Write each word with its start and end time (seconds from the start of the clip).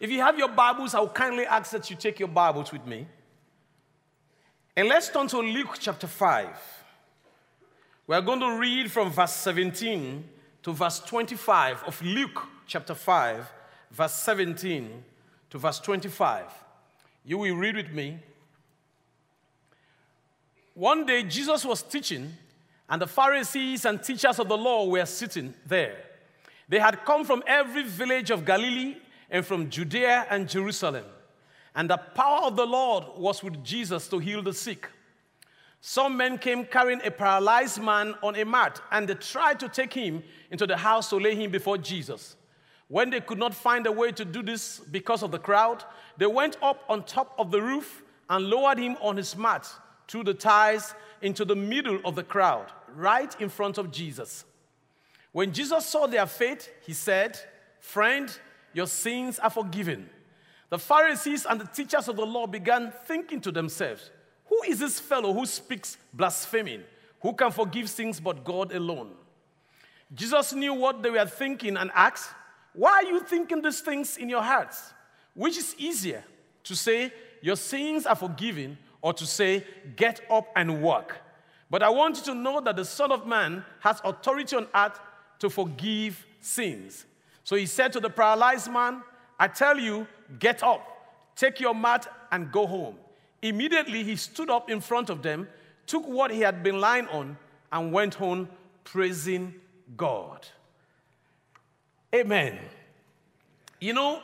If 0.00 0.10
you 0.10 0.20
have 0.20 0.38
your 0.38 0.48
Bibles, 0.48 0.94
I 0.94 1.00
will 1.00 1.08
kindly 1.08 1.44
ask 1.44 1.72
that 1.72 1.90
you 1.90 1.96
take 1.96 2.20
your 2.20 2.28
Bibles 2.28 2.70
with 2.70 2.86
me. 2.86 3.06
And 4.76 4.88
let's 4.88 5.08
turn 5.08 5.26
to 5.28 5.38
Luke 5.38 5.76
chapter 5.80 6.06
5. 6.06 6.46
We 8.06 8.14
are 8.14 8.22
going 8.22 8.38
to 8.40 8.58
read 8.58 8.92
from 8.92 9.10
verse 9.10 9.32
17 9.32 10.24
to 10.62 10.72
verse 10.72 11.00
25 11.00 11.82
of 11.82 12.00
Luke 12.00 12.46
chapter 12.66 12.94
5, 12.94 13.50
verse 13.90 14.14
17 14.14 15.02
to 15.50 15.58
verse 15.58 15.80
25. 15.80 16.44
You 17.24 17.38
will 17.38 17.56
read 17.56 17.74
with 17.74 17.90
me. 17.90 18.18
One 20.74 21.06
day, 21.06 21.24
Jesus 21.24 21.64
was 21.64 21.82
teaching, 21.82 22.34
and 22.88 23.02
the 23.02 23.08
Pharisees 23.08 23.84
and 23.84 24.00
teachers 24.00 24.38
of 24.38 24.48
the 24.48 24.56
law 24.56 24.86
were 24.86 25.06
sitting 25.06 25.54
there. 25.66 25.96
They 26.68 26.78
had 26.78 27.04
come 27.04 27.24
from 27.24 27.42
every 27.48 27.82
village 27.82 28.30
of 28.30 28.44
Galilee 28.44 28.94
and 29.30 29.44
from 29.44 29.70
Judea 29.70 30.26
and 30.30 30.48
Jerusalem. 30.48 31.04
And 31.74 31.90
the 31.90 31.96
power 31.96 32.42
of 32.44 32.56
the 32.56 32.66
Lord 32.66 33.04
was 33.16 33.42
with 33.42 33.62
Jesus 33.62 34.08
to 34.08 34.18
heal 34.18 34.42
the 34.42 34.52
sick. 34.52 34.88
Some 35.80 36.16
men 36.16 36.38
came 36.38 36.64
carrying 36.64 37.00
a 37.04 37.10
paralyzed 37.10 37.80
man 37.80 38.14
on 38.22 38.34
a 38.34 38.44
mat, 38.44 38.80
and 38.90 39.08
they 39.08 39.14
tried 39.14 39.60
to 39.60 39.68
take 39.68 39.92
him 39.92 40.22
into 40.50 40.66
the 40.66 40.76
house 40.76 41.08
to 41.10 41.16
lay 41.16 41.34
him 41.34 41.50
before 41.50 41.78
Jesus. 41.78 42.36
When 42.88 43.10
they 43.10 43.20
could 43.20 43.38
not 43.38 43.54
find 43.54 43.86
a 43.86 43.92
way 43.92 44.12
to 44.12 44.24
do 44.24 44.42
this 44.42 44.80
because 44.80 45.22
of 45.22 45.30
the 45.30 45.38
crowd, 45.38 45.84
they 46.16 46.26
went 46.26 46.56
up 46.62 46.82
on 46.88 47.04
top 47.04 47.34
of 47.38 47.50
the 47.50 47.62
roof 47.62 48.02
and 48.28 48.46
lowered 48.46 48.78
him 48.78 48.96
on 49.00 49.16
his 49.16 49.36
mat 49.36 49.70
through 50.08 50.24
the 50.24 50.34
ties 50.34 50.94
into 51.20 51.44
the 51.44 51.54
middle 51.54 52.00
of 52.04 52.16
the 52.16 52.22
crowd, 52.22 52.72
right 52.94 53.38
in 53.40 53.48
front 53.48 53.78
of 53.78 53.90
Jesus. 53.90 54.44
When 55.32 55.52
Jesus 55.52 55.86
saw 55.86 56.06
their 56.06 56.26
faith, 56.26 56.70
he 56.84 56.94
said, 56.94 57.38
Friend, 57.78 58.28
your 58.78 58.86
sins 58.86 59.40
are 59.40 59.50
forgiven. 59.50 60.08
The 60.70 60.78
Pharisees 60.78 61.44
and 61.50 61.60
the 61.60 61.66
teachers 61.66 62.06
of 62.06 62.14
the 62.14 62.24
law 62.24 62.46
began 62.46 62.92
thinking 63.06 63.40
to 63.40 63.50
themselves, 63.50 64.12
Who 64.46 64.62
is 64.68 64.78
this 64.78 65.00
fellow 65.00 65.32
who 65.34 65.46
speaks 65.46 65.98
blaspheming? 66.14 66.84
Who 67.20 67.32
can 67.32 67.50
forgive 67.50 67.90
sins 67.90 68.20
but 68.20 68.44
God 68.44 68.72
alone? 68.72 69.10
Jesus 70.14 70.52
knew 70.52 70.74
what 70.74 71.02
they 71.02 71.10
were 71.10 71.26
thinking 71.26 71.76
and 71.76 71.90
asked, 71.92 72.30
Why 72.72 72.92
are 72.92 73.02
you 73.02 73.18
thinking 73.18 73.62
these 73.62 73.80
things 73.80 74.16
in 74.16 74.28
your 74.28 74.42
hearts? 74.42 74.92
Which 75.34 75.58
is 75.58 75.74
easier, 75.76 76.22
to 76.62 76.76
say, 76.76 77.12
Your 77.42 77.56
sins 77.56 78.06
are 78.06 78.14
forgiven, 78.14 78.78
or 79.02 79.12
to 79.12 79.26
say, 79.26 79.66
Get 79.96 80.20
up 80.30 80.46
and 80.54 80.80
walk? 80.80 81.16
But 81.68 81.82
I 81.82 81.88
want 81.88 82.18
you 82.18 82.22
to 82.26 82.34
know 82.34 82.60
that 82.60 82.76
the 82.76 82.84
Son 82.84 83.10
of 83.10 83.26
Man 83.26 83.64
has 83.80 84.00
authority 84.04 84.54
on 84.54 84.68
earth 84.72 85.00
to 85.40 85.50
forgive 85.50 86.24
sins. 86.40 87.06
So 87.48 87.56
he 87.56 87.64
said 87.64 87.94
to 87.94 88.00
the 88.00 88.10
paralyzed 88.10 88.70
man, 88.70 89.02
I 89.38 89.48
tell 89.48 89.78
you, 89.78 90.06
get 90.38 90.62
up, 90.62 90.86
take 91.34 91.60
your 91.60 91.74
mat, 91.74 92.06
and 92.30 92.52
go 92.52 92.66
home. 92.66 92.96
Immediately 93.40 94.04
he 94.04 94.16
stood 94.16 94.50
up 94.50 94.68
in 94.68 94.82
front 94.82 95.08
of 95.08 95.22
them, 95.22 95.48
took 95.86 96.06
what 96.06 96.30
he 96.30 96.40
had 96.40 96.62
been 96.62 96.78
lying 96.78 97.08
on, 97.08 97.38
and 97.72 97.90
went 97.90 98.12
home 98.12 98.50
praising 98.84 99.54
God. 99.96 100.46
Amen. 102.14 102.58
You 103.80 103.94
know, 103.94 104.20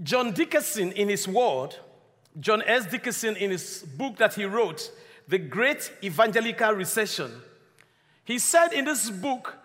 John 0.00 0.30
Dickerson, 0.30 0.92
in 0.92 1.08
his 1.08 1.26
word, 1.26 1.74
John 2.38 2.62
S. 2.62 2.86
Dickerson, 2.86 3.34
in 3.34 3.50
his 3.50 3.82
book 3.82 4.18
that 4.18 4.34
he 4.34 4.44
wrote, 4.44 4.92
The 5.26 5.38
Great 5.38 5.90
Evangelical 6.04 6.70
Recession, 6.70 7.32
he 8.22 8.38
said 8.38 8.72
in 8.72 8.84
this 8.84 9.10
book 9.10 9.58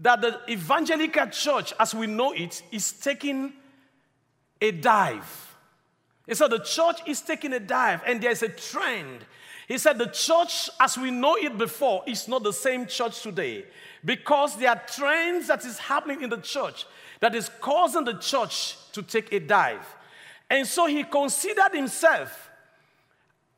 that 0.00 0.20
the 0.20 0.40
evangelical 0.48 1.26
church, 1.26 1.72
as 1.78 1.94
we 1.94 2.06
know 2.06 2.32
it, 2.32 2.62
is 2.70 2.92
taking 2.92 3.52
a 4.60 4.70
dive. 4.70 5.56
He 6.26 6.34
said 6.34 6.50
the 6.50 6.58
church 6.58 7.00
is 7.06 7.20
taking 7.20 7.52
a 7.52 7.60
dive, 7.60 8.02
and 8.06 8.22
there's 8.22 8.42
a 8.42 8.48
trend. 8.48 9.24
He 9.66 9.78
said 9.78 9.98
the 9.98 10.06
church, 10.06 10.70
as 10.80 10.96
we 10.96 11.10
know 11.10 11.36
it 11.36 11.58
before, 11.58 12.02
is 12.06 12.28
not 12.28 12.42
the 12.42 12.52
same 12.52 12.86
church 12.86 13.22
today 13.22 13.64
because 14.04 14.56
there 14.56 14.70
are 14.70 14.82
trends 14.86 15.48
that 15.48 15.64
is 15.64 15.78
happening 15.78 16.22
in 16.22 16.30
the 16.30 16.38
church 16.38 16.86
that 17.20 17.34
is 17.34 17.50
causing 17.60 18.04
the 18.04 18.14
church 18.14 18.76
to 18.92 19.02
take 19.02 19.32
a 19.32 19.40
dive. 19.40 19.86
And 20.48 20.66
so 20.66 20.86
he 20.86 21.04
considered 21.04 21.74
himself 21.74 22.47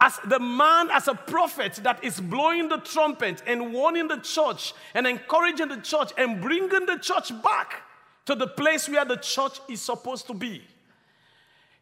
as 0.00 0.18
the 0.24 0.38
man, 0.38 0.90
as 0.90 1.08
a 1.08 1.14
prophet 1.14 1.74
that 1.82 2.02
is 2.02 2.20
blowing 2.20 2.68
the 2.68 2.78
trumpet 2.78 3.42
and 3.46 3.72
warning 3.72 4.08
the 4.08 4.16
church 4.16 4.72
and 4.94 5.06
encouraging 5.06 5.68
the 5.68 5.76
church 5.76 6.12
and 6.16 6.40
bringing 6.40 6.86
the 6.86 6.98
church 7.00 7.30
back 7.42 7.82
to 8.24 8.34
the 8.34 8.46
place 8.46 8.88
where 8.88 9.04
the 9.04 9.16
church 9.16 9.60
is 9.68 9.82
supposed 9.82 10.26
to 10.26 10.34
be. 10.34 10.62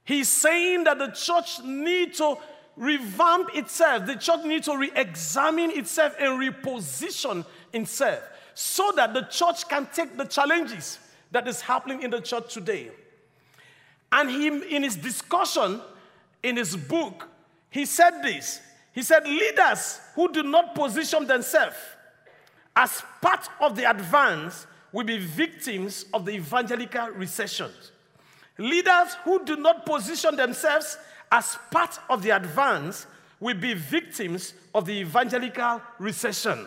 He's 0.05 0.28
saying 0.28 0.84
that 0.84 0.99
the 0.99 1.09
church 1.09 1.62
need 1.62 2.15
to 2.15 2.37
revamp 2.77 3.55
itself. 3.55 4.07
The 4.07 4.17
church 4.17 4.45
needs 4.45 4.67
to 4.67 4.77
re-examine 4.77 5.71
itself 5.73 6.17
and 6.19 6.41
reposition 6.41 7.45
itself 7.73 8.21
so 8.55 8.91
that 8.97 9.15
the 9.15 9.23
church 9.23 9.69
can 9.69 9.87
take 9.93 10.17
the 10.17 10.25
challenges 10.25 10.99
that 11.31 11.47
is 11.47 11.61
happening 11.61 12.03
in 12.03 12.11
the 12.11 12.21
church 12.21 12.55
today. 12.55 12.91
And 14.11 14.31
he, 14.31 14.47
in 14.47 14.83
his 14.83 14.97
discussion, 14.97 15.81
in 16.43 16.57
his 16.57 16.75
book, 16.75 17.28
he 17.71 17.84
said 17.84 18.23
this. 18.23 18.61
He 18.93 19.03
said, 19.03 19.25
leaders 19.25 20.01
who 20.15 20.33
do 20.33 20.43
not 20.43 20.75
position 20.75 21.27
themselves 21.27 21.77
as 22.75 23.03
part 23.21 23.49
of 23.61 23.77
the 23.77 23.89
advance 23.89 24.67
will 24.93 25.05
be 25.05 25.19
victims 25.19 26.07
of 26.15 26.25
the 26.25 26.33
evangelical 26.33 27.09
recession. 27.11 27.71
Leaders 28.57 29.15
who 29.25 29.45
do 29.45 29.57
not 29.57 29.87
position 29.87 30.34
themselves 30.34 30.99
as 31.31 31.59
part 31.71 31.99
of 32.09 32.23
the 32.23 32.31
advance 32.31 33.07
will 33.41 33.57
be 33.57 33.75
victims 33.75 34.55
of 34.75 34.87
the 34.87 35.01
evangelical 35.01 35.81
recession. 35.99 36.67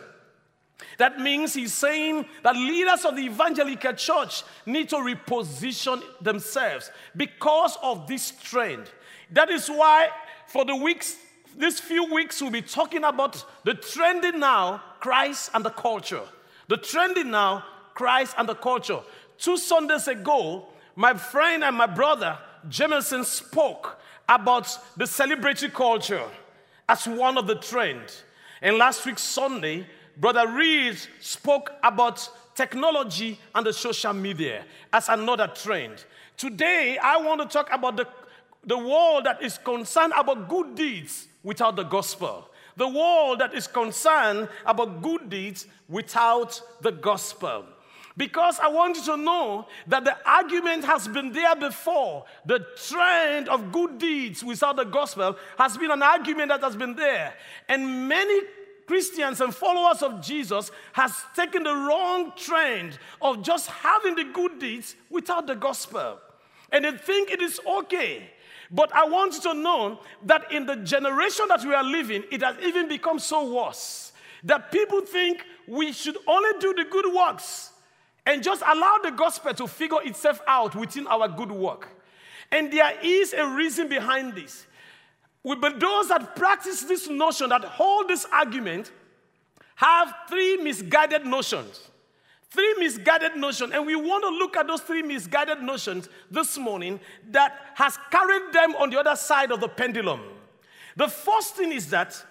That 0.98 1.20
means 1.20 1.54
he's 1.54 1.74
saying 1.74 2.26
that 2.44 2.56
leaders 2.56 3.06
of 3.06 3.16
the 3.16 3.24
evangelical 3.24 3.94
church 3.94 4.44
need 4.66 4.90
to 4.90 4.98
reposition 4.98 6.02
themselves 6.22 6.92
because 7.16 7.78
of 7.84 8.08
this 8.08 8.32
trend. 8.42 8.90
That 9.32 9.50
is 9.50 9.68
why 9.68 10.10
for 10.52 10.66
the 10.66 10.76
weeks, 10.76 11.16
these 11.58 11.80
few 11.80 12.14
weeks, 12.14 12.42
we'll 12.42 12.52
be 12.52 12.62
talking 12.62 13.06
about 13.06 13.46
the 13.64 13.74
trending 13.74 14.40
now, 14.40 14.82
Christ 15.00 15.50
and 15.54 15.64
the 15.64 15.70
culture. 15.70 16.24
The 16.68 16.76
trending 16.76 17.32
now, 17.32 17.64
Christ 17.94 18.36
and 18.38 18.50
the 18.50 18.56
culture. 18.56 19.00
Two 19.38 19.56
Sundays 19.56 20.10
ago, 20.10 20.68
my 20.98 21.14
friend 21.14 21.64
and 21.64 21.78
my 21.78 21.86
brother, 21.86 22.38
Jameson, 22.68 23.24
spoke 23.24 23.98
about 24.28 24.78
the 24.98 25.06
celebratory 25.06 25.72
culture 25.72 26.24
as 26.90 27.08
one 27.08 27.38
of 27.38 27.48
the 27.48 27.56
trends. 27.56 28.24
And 28.62 28.78
last 28.78 29.06
week, 29.06 29.20
Sunday, 29.20 29.88
Brother 30.18 30.48
Reed 30.50 30.98
spoke 31.22 31.72
about 31.82 32.30
technology 32.56 33.40
and 33.56 33.66
the 33.66 33.72
social 33.72 34.14
media 34.14 34.66
as 34.92 35.08
another 35.08 35.48
trend. 35.48 36.04
Today, 36.36 36.98
I 37.02 37.18
want 37.18 37.42
to 37.42 37.48
talk 37.48 37.70
about 37.72 37.96
the 37.96 38.08
the 38.64 38.78
world 38.78 39.26
that 39.26 39.42
is 39.42 39.58
concerned 39.58 40.14
about 40.16 40.48
good 40.48 40.76
deeds 40.76 41.28
without 41.44 41.76
the 41.76 41.84
gospel. 41.84 42.48
The 42.78 42.88
world 42.88 43.40
that 43.40 43.54
is 43.54 43.68
concerned 43.68 44.50
about 44.66 45.02
good 45.02 45.30
deeds 45.30 45.68
without 45.90 46.62
the 46.82 46.92
gospel. 46.92 47.66
Because 48.18 48.60
I 48.60 48.68
want 48.68 48.98
you 48.98 49.04
to 49.06 49.18
know 49.18 49.68
that 49.88 50.04
the 50.04 50.16
argument 50.30 50.84
has 50.86 51.08
been 51.08 51.32
there 51.32 51.56
before. 51.56 52.26
The 52.46 52.66
trend 52.88 53.50
of 53.50 53.72
good 53.72 53.98
deeds 53.98 54.44
without 54.44 54.76
the 54.76 54.84
gospel 54.84 55.38
has 55.58 55.78
been 55.78 55.92
an 55.92 56.04
argument 56.04 56.50
that 56.50 56.62
has 56.62 56.76
been 56.76 56.96
there. 56.96 57.34
And 57.68 58.08
many 58.08 58.42
Christians 58.86 59.40
and 59.40 59.56
followers 59.56 60.02
of 60.02 60.22
Jesus 60.22 60.72
has 60.94 61.14
taken 61.36 61.64
the 61.64 61.74
wrong 61.74 62.34
trend 62.36 63.00
of 63.22 63.42
just 63.42 63.68
having 63.68 64.16
the 64.16 64.26
good 64.26 64.60
deeds 64.60 64.96
without 65.10 65.48
the 65.48 65.56
gospel. 65.56 66.20
And 66.72 66.86
they 66.86 66.92
think 66.92 67.32
it 67.32 67.42
is 67.42 67.60
okay 67.66 68.30
but 68.72 68.94
I 68.96 69.06
want 69.06 69.34
you 69.34 69.42
to 69.42 69.54
know 69.54 70.00
that 70.24 70.52
in 70.52 70.66
the 70.66 70.78
generation 70.78 71.46
that 71.50 71.64
we 71.64 71.74
are 71.74 71.84
living, 71.84 72.24
it 72.32 72.42
has 72.42 72.56
even 72.64 72.88
become 72.88 73.20
so 73.20 73.54
worse 73.54 74.14
that 74.44 74.72
people 74.72 75.02
think 75.02 75.44
we 75.68 75.92
should 75.92 76.18
only 76.26 76.60
do 76.60 76.74
the 76.74 76.86
good 76.90 77.14
works 77.14 77.72
and 78.26 78.42
just 78.42 78.62
allow 78.66 78.98
the 79.04 79.12
gospel 79.12 79.54
to 79.54 79.68
figure 79.68 80.02
itself 80.04 80.42
out 80.48 80.76
within 80.76 81.06
our 81.08 81.28
good 81.28 81.52
work. 81.52 81.90
And 82.52 82.72
there 82.72 82.94
is 83.04 83.34
a 83.34 83.46
reason 83.48 83.88
behind 83.88 84.36
this. 84.36 84.66
But 85.44 85.80
those 85.80 86.10
that 86.10 86.36
practice 86.36 86.84
this 86.84 87.10
notion, 87.10 87.50
that 87.50 87.64
hold 87.64 88.08
this 88.08 88.26
argument, 88.32 88.92
have 89.76 90.14
three 90.30 90.58
misguided 90.58 91.26
notions. 91.26 91.91
Three 92.52 92.76
misguided 92.80 93.38
notions, 93.38 93.72
and 93.74 93.86
we 93.86 93.96
want 93.96 94.24
to 94.26 94.30
look 94.30 94.58
at 94.58 94.68
those 94.68 94.82
three 94.82 95.02
misguided 95.02 95.62
notions 95.62 96.10
this 96.30 96.58
morning 96.58 97.00
that 97.30 97.58
has 97.76 97.98
carried 98.12 98.52
them 98.52 98.76
on 98.76 98.90
the 98.90 99.00
other 99.00 99.16
side 99.16 99.52
of 99.52 99.62
the 99.62 99.70
pendulum. 99.70 100.20
The 100.98 101.08
first 101.08 101.56
thing 101.56 101.72
is 101.72 101.90
that 101.92 102.22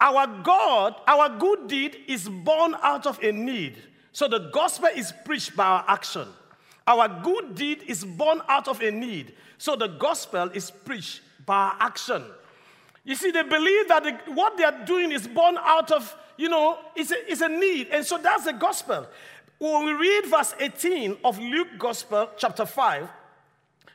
our 0.00 0.26
God, 0.42 0.96
our 1.06 1.28
good 1.38 1.68
deed 1.68 1.98
is 2.08 2.28
born 2.28 2.74
out 2.82 3.06
of 3.06 3.22
a 3.22 3.30
need. 3.30 3.76
So 4.10 4.26
the 4.26 4.50
gospel 4.50 4.88
is 4.88 5.12
preached 5.24 5.54
by 5.54 5.64
our 5.64 5.84
action. 5.86 6.26
Our 6.86 7.08
good 7.22 7.54
deed 7.54 7.84
is 7.86 8.04
born 8.04 8.42
out 8.48 8.66
of 8.66 8.82
a 8.82 8.90
need. 8.90 9.34
So 9.58 9.76
the 9.76 9.86
gospel 9.86 10.50
is 10.50 10.70
preached 10.70 11.20
by 11.46 11.74
action. 11.78 12.24
You 13.04 13.14
see, 13.14 13.30
they 13.30 13.42
believe 13.42 13.88
that 13.88 14.02
the, 14.02 14.32
what 14.32 14.56
they 14.56 14.64
are 14.64 14.84
doing 14.84 15.12
is 15.12 15.28
born 15.28 15.58
out 15.60 15.92
of, 15.92 16.14
you 16.36 16.48
know, 16.48 16.78
it's 16.96 17.10
a, 17.10 17.30
it's 17.30 17.40
a 17.40 17.48
need. 17.48 17.88
And 17.92 18.04
so 18.04 18.18
that's 18.18 18.44
the 18.44 18.52
gospel. 18.52 19.06
When 19.64 19.86
we 19.86 19.92
read 19.92 20.26
verse 20.26 20.54
18 20.60 21.16
of 21.24 21.38
Luke 21.38 21.78
Gospel, 21.78 22.28
chapter 22.36 22.66
5, 22.66 23.08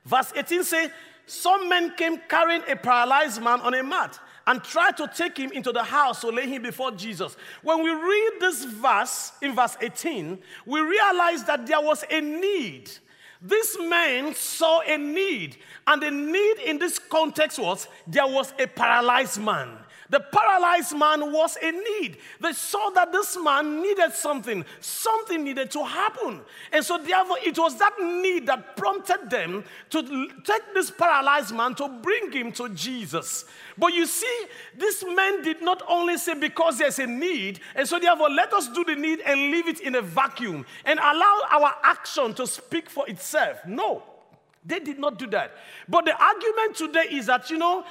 verse 0.04 0.34
18 0.36 0.64
says, 0.64 0.90
Some 1.28 1.70
men 1.70 1.94
came 1.96 2.18
carrying 2.28 2.64
a 2.68 2.76
paralyzed 2.76 3.40
man 3.40 3.62
on 3.62 3.76
a 3.76 3.84
mat 3.84 4.20
and 4.48 4.64
tried 4.64 4.98
to 4.98 5.08
take 5.16 5.38
him 5.38 5.52
into 5.52 5.72
the 5.72 5.84
house 5.84 6.22
to 6.22 6.30
lay 6.30 6.48
him 6.48 6.64
before 6.64 6.90
Jesus. 6.94 7.38
When 7.62 7.84
we 7.84 7.92
read 7.92 8.32
this 8.40 8.66
verse 8.66 9.32
in 9.44 9.54
verse 9.54 9.78
18, 9.80 10.40
we 10.66 10.80
realize 10.80 11.44
that 11.44 11.68
there 11.68 11.82
was 11.82 12.04
a 12.10 12.20
need. 12.20 12.90
This 13.40 13.78
man 13.80 14.34
saw 14.34 14.82
a 14.82 14.98
need, 14.98 15.58
and 15.86 16.02
the 16.02 16.10
need 16.10 16.58
in 16.66 16.80
this 16.80 16.98
context 16.98 17.60
was 17.60 17.88
there 18.08 18.26
was 18.26 18.56
a 18.58 18.66
paralyzed 18.66 19.40
man. 19.40 19.70
The 20.10 20.20
paralyzed 20.20 20.98
man 20.98 21.32
was 21.32 21.56
in 21.58 21.84
need. 22.02 22.18
They 22.42 22.54
saw 22.54 22.90
that 22.92 23.12
this 23.12 23.38
man 23.42 23.82
needed 23.82 24.14
something, 24.14 24.66
something 24.80 25.44
needed 25.44 25.70
to 25.72 25.84
happen. 25.84 26.42
And 26.72 26.84
so, 26.84 26.98
therefore, 26.98 27.38
it 27.44 27.58
was 27.60 27.78
that 27.78 27.94
need 28.00 28.48
that 28.48 28.76
prompted 28.76 29.30
them 29.30 29.64
to 29.92 30.30
take 30.44 30.74
this 30.74 30.90
paralyzed 30.90 31.54
man 31.54 31.76
to 31.76 31.88
bring 32.02 32.32
him 32.32 32.52
to 32.54 32.70
Jesus. 32.70 33.46
But 33.78 33.94
you 33.94 34.08
see, 34.08 34.46
this 34.76 35.04
man 35.06 35.44
did 35.44 35.62
not 35.62 35.84
only 35.88 36.18
say 36.18 36.34
because 36.34 36.80
there's 36.80 36.98
a 36.98 37.08
need, 37.08 37.60
and 37.76 37.88
so 37.88 38.00
therefore 38.00 38.30
let 38.30 38.52
us 38.52 38.68
do 38.70 38.84
the 38.84 38.96
need 38.96 39.20
and 39.22 39.52
leave 39.52 39.68
it 39.68 39.80
in 39.80 39.96
a 39.96 40.02
vacuum 40.02 40.66
and 40.86 41.00
allow 41.00 41.42
our 41.52 41.76
action 41.84 42.34
to 42.34 42.48
speak 42.48 42.90
for 42.90 43.08
itself. 43.08 43.60
No. 43.66 44.04
They 44.66 44.80
did 44.80 45.00
not 45.00 45.18
do 45.18 45.28
that. 45.28 45.52
But 45.88 46.06
the 46.06 46.22
argument 46.22 46.76
today 46.76 47.06
is 47.12 47.28
that, 47.28 47.50
you 47.50 47.58
know, 47.58 47.86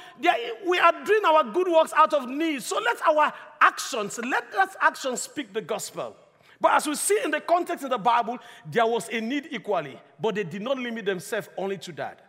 we 0.67 0.79
are 0.79 1.03
doing 1.03 1.25
our 1.25 1.43
good 1.43 1.67
works 1.67 1.91
out 1.95 2.13
of 2.13 2.29
need. 2.29 2.61
So 2.61 2.79
let 2.79 3.01
our 3.07 3.33
actions, 3.59 4.19
let 4.23 4.53
us 4.53 4.75
actions 4.79 5.21
speak 5.21 5.51
the 5.53 5.61
gospel. 5.61 6.15
But 6.61 6.73
as 6.73 6.87
we 6.87 6.95
see 6.95 7.19
in 7.23 7.31
the 7.31 7.41
context 7.41 7.83
of 7.85 7.89
the 7.89 7.97
Bible, 7.97 8.37
there 8.69 8.85
was 8.85 9.09
a 9.09 9.19
need 9.19 9.47
equally, 9.51 9.99
but 10.19 10.35
they 10.35 10.43
did 10.43 10.61
not 10.61 10.77
limit 10.77 11.05
themselves 11.05 11.49
only 11.57 11.77
to 11.79 11.91
that. 11.93 12.19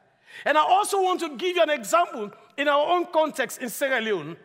And 0.45 0.57
I 0.57 0.63
also 0.63 1.03
want 1.03 1.21
to 1.21 1.37
give 1.37 1.57
you 1.57 1.63
an 1.63 1.71
example 1.71 2.31
in 2.57 2.69
our 2.69 2.91
own 2.93 3.07
context 3.13 3.61
in 3.61 3.69
Sierra 3.69 4.01
Leone 4.01 4.37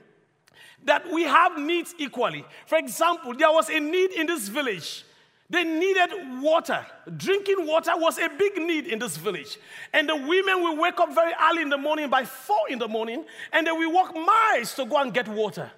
that 0.83 1.09
we 1.11 1.23
have 1.23 1.57
needs 1.59 1.93
equally. 1.97 2.43
For 2.65 2.77
example, 2.77 3.33
there 3.35 3.51
was 3.51 3.69
a 3.69 3.79
need 3.79 4.11
in 4.11 4.27
this 4.27 4.47
village 4.47 5.05
they 5.49 5.63
needed 5.63 6.41
water. 6.41 6.85
Drinking 7.17 7.67
water 7.67 7.91
was 7.95 8.17
a 8.17 8.29
big 8.29 8.57
need 8.57 8.87
in 8.87 8.97
this 8.97 9.15
village. 9.15 9.57
And 9.93 10.09
the 10.09 10.15
women 10.15 10.63
will 10.63 10.77
wake 10.77 10.99
up 10.99 11.13
very 11.13 11.33
early 11.49 11.61
in 11.61 11.69
the 11.69 11.77
morning, 11.77 12.09
by 12.09 12.25
four 12.25 12.69
in 12.69 12.79
the 12.79 12.87
morning, 12.87 13.25
and 13.53 13.67
they 13.67 13.71
will 13.71 13.91
walk 13.91 14.15
miles 14.15 14.73
to 14.75 14.85
go 14.85 14.97
and 14.97 15.13
get 15.13 15.27
water. 15.27 15.71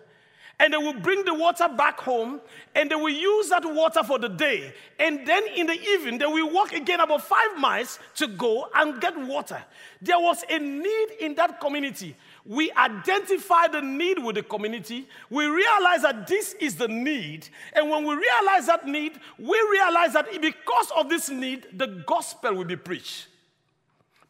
And 0.59 0.73
they 0.73 0.77
will 0.77 0.93
bring 0.93 1.23
the 1.23 1.33
water 1.33 1.67
back 1.67 1.99
home, 1.99 2.39
and 2.73 2.89
they 2.89 2.95
will 2.95 3.09
use 3.09 3.49
that 3.49 3.63
water 3.63 4.03
for 4.03 4.17
the 4.17 4.29
day. 4.29 4.73
And 4.97 5.27
then 5.27 5.43
in 5.55 5.67
the 5.67 5.79
evening, 5.79 6.17
they 6.17 6.25
will 6.25 6.49
walk 6.51 6.71
again 6.73 6.99
about 6.99 7.21
five 7.21 7.59
miles 7.59 7.99
to 8.15 8.27
go 8.27 8.69
and 8.73 8.99
get 8.99 9.15
water. 9.17 9.61
There 10.01 10.19
was 10.19 10.43
a 10.49 10.57
need 10.57 11.09
in 11.19 11.35
that 11.35 11.59
community 11.59 12.15
we 12.47 12.71
identify 12.71 13.67
the 13.67 13.81
need 13.81 14.23
with 14.23 14.35
the 14.35 14.43
community. 14.43 15.05
We 15.29 15.45
realize 15.45 16.03
that 16.03 16.27
this 16.27 16.53
is 16.53 16.75
the 16.75 16.87
need. 16.87 17.49
And 17.73 17.89
when 17.89 18.05
we 18.05 18.15
realize 18.15 18.67
that 18.67 18.87
need, 18.87 19.19
we 19.37 19.67
realize 19.69 20.13
that 20.13 20.29
because 20.41 20.91
of 20.95 21.09
this 21.09 21.29
need, 21.29 21.67
the 21.73 21.87
gospel 22.07 22.53
will 22.53 22.65
be 22.65 22.77
preached. 22.77 23.27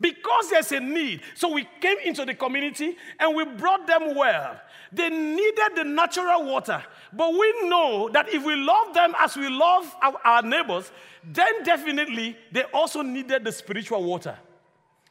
Because 0.01 0.49
there's 0.49 0.71
a 0.71 0.79
need. 0.79 1.21
So 1.35 1.53
we 1.53 1.67
came 1.79 1.97
into 2.05 2.25
the 2.25 2.33
community 2.33 2.97
and 3.19 3.35
we 3.35 3.45
brought 3.45 3.85
them 3.85 4.15
well. 4.15 4.59
They 4.91 5.09
needed 5.09 5.75
the 5.75 5.83
natural 5.83 6.45
water. 6.45 6.83
But 7.13 7.33
we 7.33 7.69
know 7.69 8.09
that 8.13 8.29
if 8.33 8.43
we 8.43 8.55
love 8.55 8.93
them 8.93 9.13
as 9.19 9.35
we 9.35 9.49
love 9.49 9.95
our, 10.23 10.41
neighbors, 10.41 10.91
then 11.23 11.63
definitely 11.63 12.35
they 12.51 12.63
also 12.63 13.01
needed 13.01 13.43
the 13.43 13.51
spiritual 13.51 14.03
water. 14.03 14.37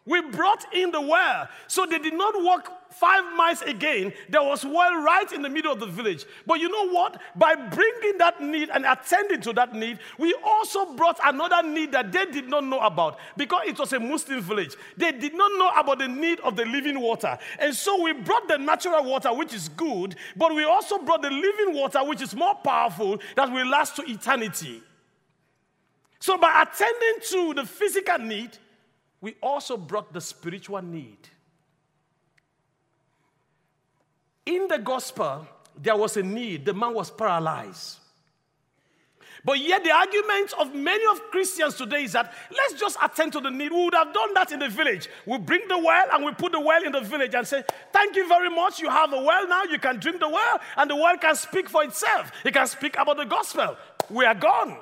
We 0.07 0.23
brought 0.23 0.73
in 0.73 0.93
the 0.93 1.01
well. 1.01 1.49
So 1.67 1.85
they 1.85 1.99
did 1.99 2.15
not 2.15 2.35
walk 2.37 2.73
five 2.93 3.25
miles 3.37 3.61
again. 3.63 4.13
There 4.29 4.43
was 4.43 4.65
well 4.65 5.03
right 5.03 5.31
in 5.33 5.43
the 5.43 5.49
middle 5.49 5.73
of 5.73 5.81
the 5.81 5.87
village. 5.87 6.25
But 6.47 6.61
you 6.61 6.69
know 6.69 6.89
what? 6.89 7.21
By 7.35 7.57
bringing 7.57 8.17
that 8.19 8.41
need 8.41 8.71
and 8.71 8.87
attending 8.87 9.41
to 9.43 9.53
that 9.55 9.75
need, 9.75 9.99
we 10.17 10.35
also 10.45 10.95
brought 10.95 11.19
another 11.25 11.69
need 11.69 11.91
that 11.93 12.13
they 12.13 12.25
did 12.27 12.49
not 12.49 12.65
know 12.65 12.79
about 12.79 13.19
because 13.37 13.63
it 13.67 13.79
was 13.79 13.93
a 13.93 14.01
Muslim 14.01 14.41
village. 14.41 14.77
They 14.97 15.11
did 15.11 15.35
not 15.35 15.51
know 15.59 15.71
about 15.77 15.99
the 15.99 16.09
need 16.09 16.39
of 16.41 16.55
the 16.55 16.65
living 16.65 17.01
water. 17.01 17.37
And 17.59 17.75
so 17.75 18.01
we 18.01 18.13
brought 18.13 18.47
the 18.47 18.59
natural 18.59 19.05
water, 19.05 19.35
which 19.35 19.53
is 19.53 19.69
good, 19.71 20.15
but 20.37 20.55
we 20.55 20.65
also 20.65 20.99
brought 20.99 21.23
the 21.23 21.31
living 21.31 21.75
water, 21.75 22.05
which 22.05 22.23
is 22.23 22.35
more 22.35 22.55
powerful, 22.55 23.19
that 23.35 23.53
will 23.53 23.67
last 23.67 23.97
to 23.97 24.09
eternity. 24.09 24.83
So 26.21 26.39
by 26.39 26.63
attending 26.63 27.23
to 27.31 27.55
the 27.61 27.67
physical 27.67 28.19
need, 28.19 28.57
we 29.21 29.35
also 29.43 29.77
brought 29.77 30.13
the 30.13 30.21
spiritual 30.21 30.83
need. 30.83 31.19
In 34.45 34.69
the 34.69 34.79
gospel, 34.79 35.47
there 35.77 35.97
was 35.97 36.17
a 36.17 36.23
need. 36.23 36.65
The 36.65 36.75
man 36.75 36.95
was 36.95 37.11
paralyzed. 37.11 37.99
But 39.45 39.61
yet, 39.61 39.85
the 39.85 39.93
argument 39.93 40.55
of 40.59 40.75
many 40.75 41.05
of 41.07 41.23
Christians 41.31 41.77
today 41.77 42.03
is 42.03 42.13
that 42.13 42.35
let's 42.51 42.81
just 42.81 42.99
attend 43.01 43.33
to 43.35 43.41
the 43.41 43.51
need. 43.51 43.71
We 43.71 43.85
would 43.85 43.95
have 43.95 44.13
done 44.13 44.35
that 44.35 44.51
in 44.51 44.59
the 44.59 44.69
village. 44.69 45.09
We 45.25 45.39
bring 45.39 45.69
the 45.69 45.79
well 45.79 46.09
and 46.13 46.25
we 46.25 46.33
put 46.33 46.51
the 46.51 46.59
well 46.59 46.83
in 46.83 46.91
the 46.91 47.01
village 47.01 47.33
and 47.33 47.47
say, 47.47 47.63
Thank 47.93 48.17
you 48.17 48.27
very 48.29 48.51
much. 48.51 48.81
You 48.81 48.91
have 48.91 49.13
a 49.13 49.23
well 49.23 49.47
now. 49.47 49.63
You 49.63 49.79
can 49.79 50.01
drink 50.01 50.19
the 50.19 50.29
well, 50.29 50.61
and 50.77 50.91
the 50.91 50.97
well 50.97 51.17
can 51.17 51.37
speak 51.37 51.69
for 51.69 51.85
itself. 51.85 52.33
It 52.45 52.55
can 52.55 52.67
speak 52.67 52.97
about 52.99 53.19
the 53.19 53.25
gospel. 53.25 53.77
We 54.11 54.25
are 54.25 54.35
gone. 54.35 54.79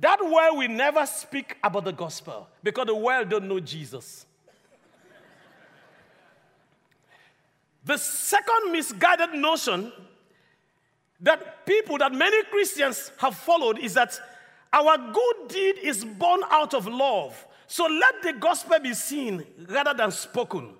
That 0.00 0.18
well 0.22 0.56
will 0.56 0.68
never 0.68 1.04
speak 1.04 1.58
about 1.62 1.84
the 1.84 1.92
gospel 1.92 2.48
because 2.62 2.86
the 2.86 2.94
world 2.94 3.28
don't 3.28 3.46
know 3.46 3.60
Jesus. 3.60 4.26
the 7.84 7.98
second 7.98 8.72
misguided 8.72 9.34
notion 9.34 9.92
that 11.20 11.66
people, 11.66 11.98
that 11.98 12.12
many 12.12 12.42
Christians 12.44 13.12
have 13.18 13.34
followed 13.34 13.78
is 13.78 13.92
that 13.94 14.18
our 14.72 14.96
good 14.96 15.48
deed 15.48 15.76
is 15.82 16.02
born 16.02 16.40
out 16.50 16.72
of 16.72 16.86
love. 16.86 17.46
So 17.66 17.84
let 17.84 18.22
the 18.22 18.32
gospel 18.32 18.78
be 18.80 18.94
seen 18.94 19.44
rather 19.68 19.92
than 19.92 20.10
spoken. 20.12 20.70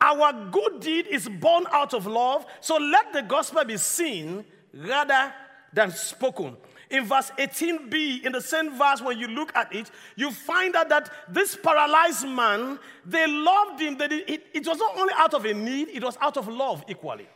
Our 0.00 0.50
good 0.50 0.80
deed 0.80 1.06
is 1.06 1.28
born 1.28 1.66
out 1.70 1.94
of 1.94 2.06
love, 2.06 2.44
so 2.60 2.76
let 2.76 3.12
the 3.12 3.22
gospel 3.22 3.64
be 3.64 3.76
seen 3.76 4.44
rather 4.72 5.32
than 5.72 5.92
spoken 5.92 6.56
in 6.94 7.04
verse 7.06 7.32
18b, 7.38 8.24
in 8.24 8.30
the 8.30 8.40
same 8.40 8.78
verse, 8.78 9.02
when 9.02 9.18
you 9.18 9.26
look 9.26 9.54
at 9.56 9.74
it, 9.74 9.90
you 10.14 10.30
find 10.30 10.76
out 10.76 10.88
that 10.90 11.10
this 11.28 11.56
paralyzed 11.56 12.26
man, 12.28 12.78
they 13.04 13.26
loved 13.26 13.80
him. 13.80 13.98
That 13.98 14.12
it, 14.12 14.46
it 14.52 14.66
was 14.66 14.78
not 14.78 14.96
only 14.96 15.12
out 15.16 15.34
of 15.34 15.44
a 15.44 15.52
need, 15.52 15.88
it 15.88 16.04
was 16.04 16.16
out 16.20 16.36
of 16.36 16.46
love 16.46 16.84
equally. 16.88 17.26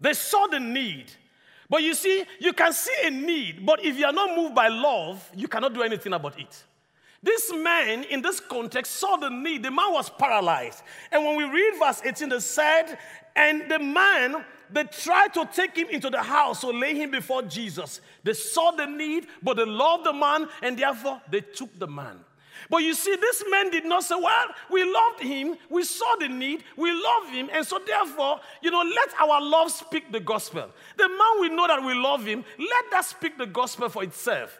They 0.00 0.14
saw 0.14 0.46
the 0.46 0.58
need. 0.58 1.12
But 1.68 1.82
you 1.82 1.94
see, 1.94 2.24
you 2.38 2.54
can 2.54 2.72
see 2.72 2.94
a 3.04 3.10
need, 3.10 3.64
but 3.64 3.84
if 3.84 3.96
you 3.96 4.06
are 4.06 4.12
not 4.12 4.34
moved 4.34 4.54
by 4.54 4.68
love, 4.68 5.30
you 5.36 5.46
cannot 5.46 5.74
do 5.74 5.82
anything 5.82 6.14
about 6.14 6.40
it. 6.40 6.64
This 7.22 7.52
man, 7.54 8.04
in 8.04 8.22
this 8.22 8.40
context, 8.40 8.96
saw 8.96 9.16
the 9.16 9.28
need. 9.28 9.62
The 9.62 9.70
man 9.70 9.92
was 9.92 10.08
paralyzed. 10.08 10.82
And 11.12 11.24
when 11.24 11.36
we 11.36 11.44
read 11.44 11.78
verse 11.78 12.00
18, 12.02 12.30
they 12.30 12.40
said, 12.40 12.98
and 13.36 13.70
the 13.70 13.78
man 13.78 14.44
they 14.72 14.84
tried 14.84 15.34
to 15.34 15.48
take 15.52 15.76
him 15.76 15.88
into 15.88 16.10
the 16.10 16.22
house 16.22 16.60
to 16.62 16.68
lay 16.68 16.94
him 16.94 17.10
before 17.10 17.42
Jesus. 17.42 18.00
They 18.22 18.34
saw 18.34 18.70
the 18.72 18.86
need, 18.86 19.26
but 19.42 19.56
they 19.56 19.64
loved 19.64 20.04
the 20.04 20.12
man, 20.12 20.48
and 20.62 20.78
therefore 20.78 21.20
they 21.30 21.40
took 21.40 21.78
the 21.78 21.86
man. 21.86 22.20
But 22.68 22.78
you 22.78 22.94
see, 22.94 23.16
this 23.16 23.42
man 23.50 23.70
did 23.70 23.84
not 23.84 24.04
say, 24.04 24.14
Well, 24.16 24.46
we 24.70 24.84
loved 24.84 25.22
him, 25.22 25.56
we 25.70 25.82
saw 25.84 26.16
the 26.16 26.28
need, 26.28 26.62
we 26.76 26.92
love 26.92 27.28
him, 27.30 27.48
and 27.52 27.66
so 27.66 27.80
therefore, 27.84 28.40
you 28.62 28.70
know, 28.70 28.82
let 28.82 29.08
our 29.20 29.40
love 29.40 29.70
speak 29.70 30.12
the 30.12 30.20
gospel. 30.20 30.68
The 30.96 31.08
man 31.08 31.40
we 31.40 31.48
know 31.48 31.66
that 31.66 31.82
we 31.82 31.94
love 31.94 32.24
him, 32.24 32.44
let 32.58 32.84
that 32.90 33.04
speak 33.04 33.38
the 33.38 33.46
gospel 33.46 33.88
for 33.88 34.04
itself. 34.04 34.58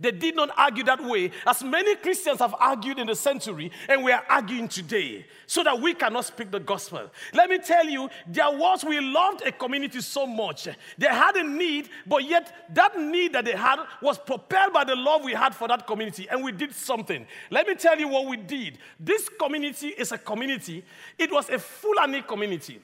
They 0.00 0.10
did 0.10 0.36
not 0.36 0.50
argue 0.56 0.84
that 0.84 1.02
way, 1.02 1.30
as 1.46 1.62
many 1.62 1.94
Christians 1.96 2.40
have 2.40 2.54
argued 2.58 2.98
in 2.98 3.06
the 3.06 3.14
century, 3.14 3.70
and 3.88 4.04
we 4.04 4.12
are 4.12 4.24
arguing 4.28 4.68
today, 4.68 5.26
so 5.46 5.62
that 5.64 5.80
we 5.80 5.94
cannot 5.94 6.24
speak 6.24 6.50
the 6.50 6.60
gospel. 6.60 7.10
Let 7.32 7.50
me 7.50 7.58
tell 7.58 7.86
you, 7.86 8.08
there 8.26 8.50
was, 8.50 8.84
we 8.84 9.00
loved 9.00 9.42
a 9.46 9.52
community 9.52 10.00
so 10.00 10.26
much. 10.26 10.68
They 10.98 11.06
had 11.06 11.36
a 11.36 11.44
need, 11.44 11.88
but 12.06 12.24
yet 12.24 12.54
that 12.74 12.98
need 12.98 13.32
that 13.34 13.44
they 13.44 13.56
had 13.56 13.78
was 14.00 14.18
propelled 14.18 14.72
by 14.72 14.84
the 14.84 14.96
love 14.96 15.24
we 15.24 15.32
had 15.32 15.54
for 15.54 15.68
that 15.68 15.86
community, 15.86 16.28
and 16.30 16.42
we 16.42 16.52
did 16.52 16.74
something. 16.74 17.26
Let 17.50 17.66
me 17.66 17.74
tell 17.74 17.98
you 17.98 18.08
what 18.08 18.26
we 18.26 18.36
did. 18.36 18.78
This 18.98 19.28
community 19.28 19.88
is 19.88 20.12
a 20.12 20.18
community, 20.18 20.84
it 21.18 21.30
was 21.30 21.48
a 21.50 21.58
Fulani 21.58 22.22
community. 22.22 22.80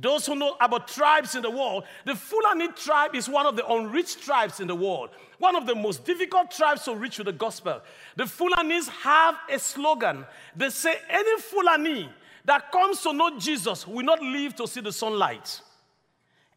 Those 0.00 0.26
who 0.26 0.34
know 0.34 0.56
about 0.60 0.88
tribes 0.88 1.36
in 1.36 1.42
the 1.42 1.50
world, 1.50 1.84
the 2.04 2.16
Fulani 2.16 2.68
tribe 2.68 3.14
is 3.14 3.28
one 3.28 3.46
of 3.46 3.54
the 3.54 3.64
unreached 3.70 4.22
tribes 4.22 4.58
in 4.58 4.66
the 4.66 4.74
world, 4.74 5.10
one 5.38 5.54
of 5.54 5.66
the 5.66 5.74
most 5.74 6.04
difficult 6.04 6.50
tribes 6.50 6.84
to 6.84 6.96
reach 6.96 7.18
with 7.18 7.26
the 7.26 7.32
gospel. 7.32 7.80
The 8.16 8.24
Fulanis 8.24 8.88
have 8.88 9.36
a 9.48 9.58
slogan. 9.58 10.26
They 10.56 10.70
say, 10.70 10.96
Any 11.08 11.40
Fulani 11.40 12.10
that 12.44 12.72
comes 12.72 13.02
to 13.02 13.12
know 13.12 13.38
Jesus 13.38 13.86
will 13.86 14.04
not 14.04 14.20
live 14.20 14.56
to 14.56 14.66
see 14.66 14.80
the 14.80 14.92
sunlight. 14.92 15.60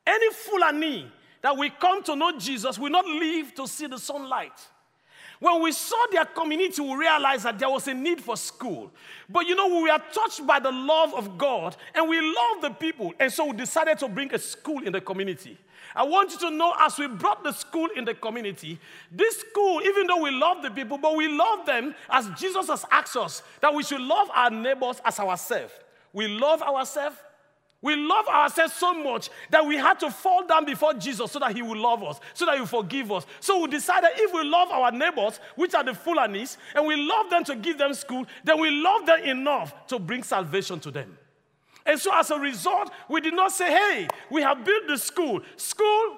Any 0.05 0.31
Fulani 0.31 1.11
that 1.43 1.55
will 1.55 1.69
come 1.79 2.01
to 2.03 2.15
know 2.15 2.37
Jesus 2.39 2.79
will 2.79 2.89
not 2.89 3.05
live 3.05 3.53
to 3.53 3.67
see 3.67 3.85
the 3.85 3.99
sunlight. 3.99 4.67
When 5.39 5.61
we 5.61 5.71
saw 5.71 6.03
their 6.11 6.25
community, 6.25 6.81
we 6.81 6.95
realized 6.95 7.43
that 7.45 7.59
there 7.59 7.69
was 7.69 7.87
a 7.87 7.93
need 7.93 8.21
for 8.21 8.35
school. 8.35 8.91
But 9.29 9.45
you 9.45 9.55
know, 9.55 9.67
we 9.67 9.83
were 9.83 10.01
touched 10.11 10.45
by 10.47 10.59
the 10.59 10.71
love 10.71 11.13
of 11.13 11.37
God 11.37 11.75
and 11.93 12.09
we 12.09 12.19
love 12.19 12.61
the 12.61 12.71
people. 12.71 13.13
And 13.19 13.31
so 13.31 13.45
we 13.45 13.57
decided 13.57 13.99
to 13.99 14.07
bring 14.07 14.33
a 14.33 14.39
school 14.39 14.81
in 14.83 14.93
the 14.93 15.01
community. 15.01 15.57
I 15.95 16.03
want 16.03 16.31
you 16.31 16.39
to 16.39 16.51
know 16.51 16.73
as 16.79 16.97
we 16.97 17.07
brought 17.07 17.43
the 17.43 17.51
school 17.51 17.87
in 17.95 18.05
the 18.05 18.13
community, 18.13 18.79
this 19.11 19.37
school, 19.37 19.81
even 19.81 20.07
though 20.07 20.21
we 20.21 20.31
love 20.31 20.61
the 20.63 20.71
people, 20.71 20.97
but 20.97 21.15
we 21.15 21.27
love 21.27 21.65
them 21.65 21.95
as 22.09 22.29
Jesus 22.39 22.67
has 22.67 22.85
asked 22.91 23.15
us 23.15 23.43
that 23.61 23.73
we 23.73 23.83
should 23.83 24.01
love 24.01 24.29
our 24.33 24.49
neighbors 24.49 25.01
as 25.05 25.19
ourselves. 25.19 25.73
We 26.13 26.27
love 26.27 26.61
ourselves 26.61 27.17
we 27.81 27.95
love 27.95 28.27
ourselves 28.27 28.73
so 28.73 28.93
much 28.93 29.29
that 29.51 29.65
we 29.65 29.77
had 29.77 29.99
to 29.99 30.09
fall 30.09 30.45
down 30.45 30.65
before 30.65 30.93
Jesus 30.93 31.31
so 31.31 31.39
that 31.39 31.55
he 31.55 31.61
will 31.61 31.77
love 31.77 32.03
us, 32.03 32.19
so 32.33 32.45
that 32.45 32.55
he 32.55 32.59
will 32.61 32.67
forgive 32.67 33.11
us. 33.11 33.25
So 33.39 33.61
we 33.61 33.67
decided 33.69 34.09
if 34.15 34.33
we 34.33 34.43
love 34.43 34.69
our 34.71 34.91
neighbors, 34.91 35.39
which 35.55 35.75
are 35.75 35.83
the 35.83 35.91
Fulanis, 35.91 36.57
and 36.73 36.87
we 36.87 36.95
love 36.95 37.29
them 37.29 37.43
to 37.45 37.55
give 37.55 37.77
them 37.77 37.93
school, 37.93 38.25
then 38.43 38.59
we 38.59 38.71
love 38.71 39.05
them 39.05 39.23
enough 39.23 39.87
to 39.87 39.99
bring 39.99 40.23
salvation 40.23 40.79
to 40.79 40.91
them. 40.91 41.17
And 41.85 41.99
so 41.99 42.11
as 42.13 42.31
a 42.31 42.39
result, 42.39 42.91
we 43.07 43.21
did 43.21 43.35
not 43.35 43.51
say, 43.51 43.69
hey, 43.69 44.07
we 44.31 44.41
have 44.41 44.65
built 44.65 44.87
the 44.87 44.97
school. 44.97 45.41
School, 45.55 46.17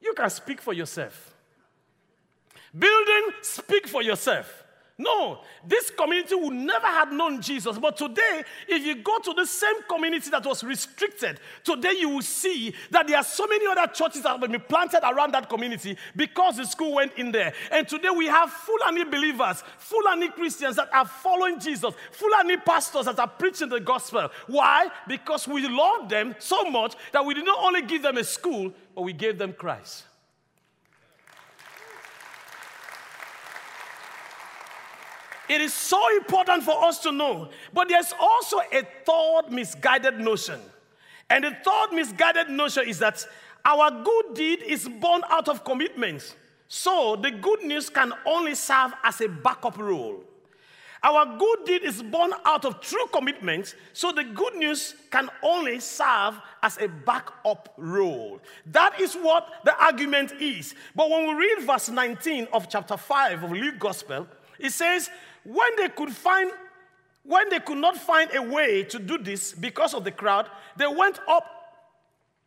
you 0.00 0.14
can 0.14 0.30
speak 0.30 0.60
for 0.60 0.72
yourself. 0.72 1.34
Building, 2.76 3.30
speak 3.42 3.86
for 3.86 4.02
yourself. 4.02 4.64
No, 5.00 5.38
this 5.64 5.90
community 5.90 6.34
would 6.34 6.54
never 6.54 6.88
have 6.88 7.12
known 7.12 7.40
Jesus. 7.40 7.78
But 7.78 7.96
today, 7.96 8.42
if 8.66 8.84
you 8.84 8.96
go 8.96 9.20
to 9.20 9.32
the 9.32 9.46
same 9.46 9.80
community 9.88 10.28
that 10.30 10.44
was 10.44 10.64
restricted, 10.64 11.38
today 11.62 11.92
you 12.00 12.08
will 12.08 12.22
see 12.22 12.74
that 12.90 13.06
there 13.06 13.16
are 13.16 13.22
so 13.22 13.46
many 13.46 13.64
other 13.68 13.86
churches 13.92 14.22
that 14.22 14.30
have 14.30 14.40
been 14.40 14.60
planted 14.60 15.08
around 15.08 15.34
that 15.34 15.48
community 15.48 15.96
because 16.16 16.56
the 16.56 16.64
school 16.66 16.94
went 16.94 17.12
in 17.16 17.30
there. 17.30 17.52
And 17.70 17.86
today 17.86 18.10
we 18.10 18.26
have 18.26 18.50
Fulani 18.50 19.04
believers, 19.04 19.62
Fulani 19.78 20.30
Christians 20.30 20.74
that 20.74 20.92
are 20.92 21.06
following 21.06 21.60
Jesus, 21.60 21.94
Fulani 22.10 22.56
pastors 22.56 23.04
that 23.04 23.20
are 23.20 23.28
preaching 23.28 23.68
the 23.68 23.78
gospel. 23.78 24.28
Why? 24.48 24.88
Because 25.06 25.46
we 25.46 25.68
love 25.68 26.08
them 26.08 26.34
so 26.40 26.64
much 26.64 26.96
that 27.12 27.24
we 27.24 27.34
did 27.34 27.44
not 27.44 27.64
only 27.64 27.82
give 27.82 28.02
them 28.02 28.16
a 28.16 28.24
school, 28.24 28.72
but 28.96 29.02
we 29.02 29.12
gave 29.12 29.38
them 29.38 29.52
Christ. 29.52 30.07
It 35.48 35.60
is 35.60 35.72
so 35.72 36.00
important 36.16 36.62
for 36.62 36.84
us 36.84 36.98
to 37.00 37.12
know. 37.12 37.48
But 37.72 37.88
there's 37.88 38.12
also 38.18 38.58
a 38.58 38.82
third 39.04 39.50
misguided 39.50 40.18
notion. 40.18 40.60
And 41.30 41.44
the 41.44 41.56
third 41.64 41.92
misguided 41.92 42.50
notion 42.50 42.88
is 42.88 42.98
that 42.98 43.24
our 43.64 43.90
good 43.90 44.34
deed 44.34 44.62
is 44.62 44.88
born 44.88 45.22
out 45.28 45.48
of 45.48 45.64
commitment. 45.64 46.36
So 46.68 47.16
the 47.16 47.30
good 47.30 47.62
news 47.62 47.88
can 47.88 48.12
only 48.26 48.54
serve 48.54 48.92
as 49.02 49.20
a 49.20 49.28
backup 49.28 49.78
role. 49.78 50.22
Our 51.02 51.38
good 51.38 51.64
deed 51.64 51.82
is 51.84 52.02
born 52.02 52.32
out 52.44 52.64
of 52.64 52.80
true 52.80 53.06
commitment, 53.12 53.76
so 53.92 54.10
the 54.10 54.24
good 54.24 54.56
news 54.56 54.96
can 55.10 55.30
only 55.42 55.78
serve 55.78 56.40
as 56.62 56.76
a 56.78 56.88
backup 56.88 57.72
role. 57.76 58.40
That 58.66 59.00
is 59.00 59.14
what 59.14 59.48
the 59.64 59.76
argument 59.80 60.32
is. 60.40 60.74
But 60.96 61.08
when 61.08 61.28
we 61.28 61.34
read 61.34 61.64
verse 61.64 61.88
19 61.88 62.48
of 62.52 62.68
chapter 62.68 62.96
5 62.96 63.44
of 63.44 63.52
Luke 63.52 63.78
Gospel, 63.78 64.26
it 64.58 64.72
says, 64.72 65.08
when 65.48 65.76
they 65.76 65.88
could 65.88 66.10
find 66.10 66.50
when 67.24 67.48
they 67.50 67.60
could 67.60 67.78
not 67.78 67.96
find 67.96 68.30
a 68.34 68.42
way 68.42 68.82
to 68.84 68.98
do 68.98 69.18
this 69.18 69.52
because 69.52 69.92
of 69.92 70.02
the 70.02 70.10
crowd, 70.10 70.48
they 70.78 70.86
went 70.86 71.20
up 71.28 71.44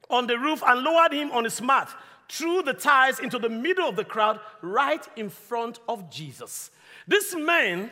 on 0.09 0.25
the 0.25 0.37
roof 0.37 0.63
and 0.65 0.81
lowered 0.81 1.13
him 1.13 1.31
on 1.31 1.43
his 1.43 1.61
mat 1.61 1.87
through 2.27 2.63
the 2.63 2.73
ties 2.73 3.19
into 3.19 3.37
the 3.37 3.49
middle 3.49 3.87
of 3.87 3.95
the 3.95 4.03
crowd, 4.03 4.39
right 4.61 5.05
in 5.15 5.29
front 5.29 5.79
of 5.87 6.09
Jesus. 6.09 6.71
These 7.07 7.35
men, 7.35 7.91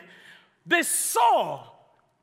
they 0.66 0.82
saw 0.82 1.62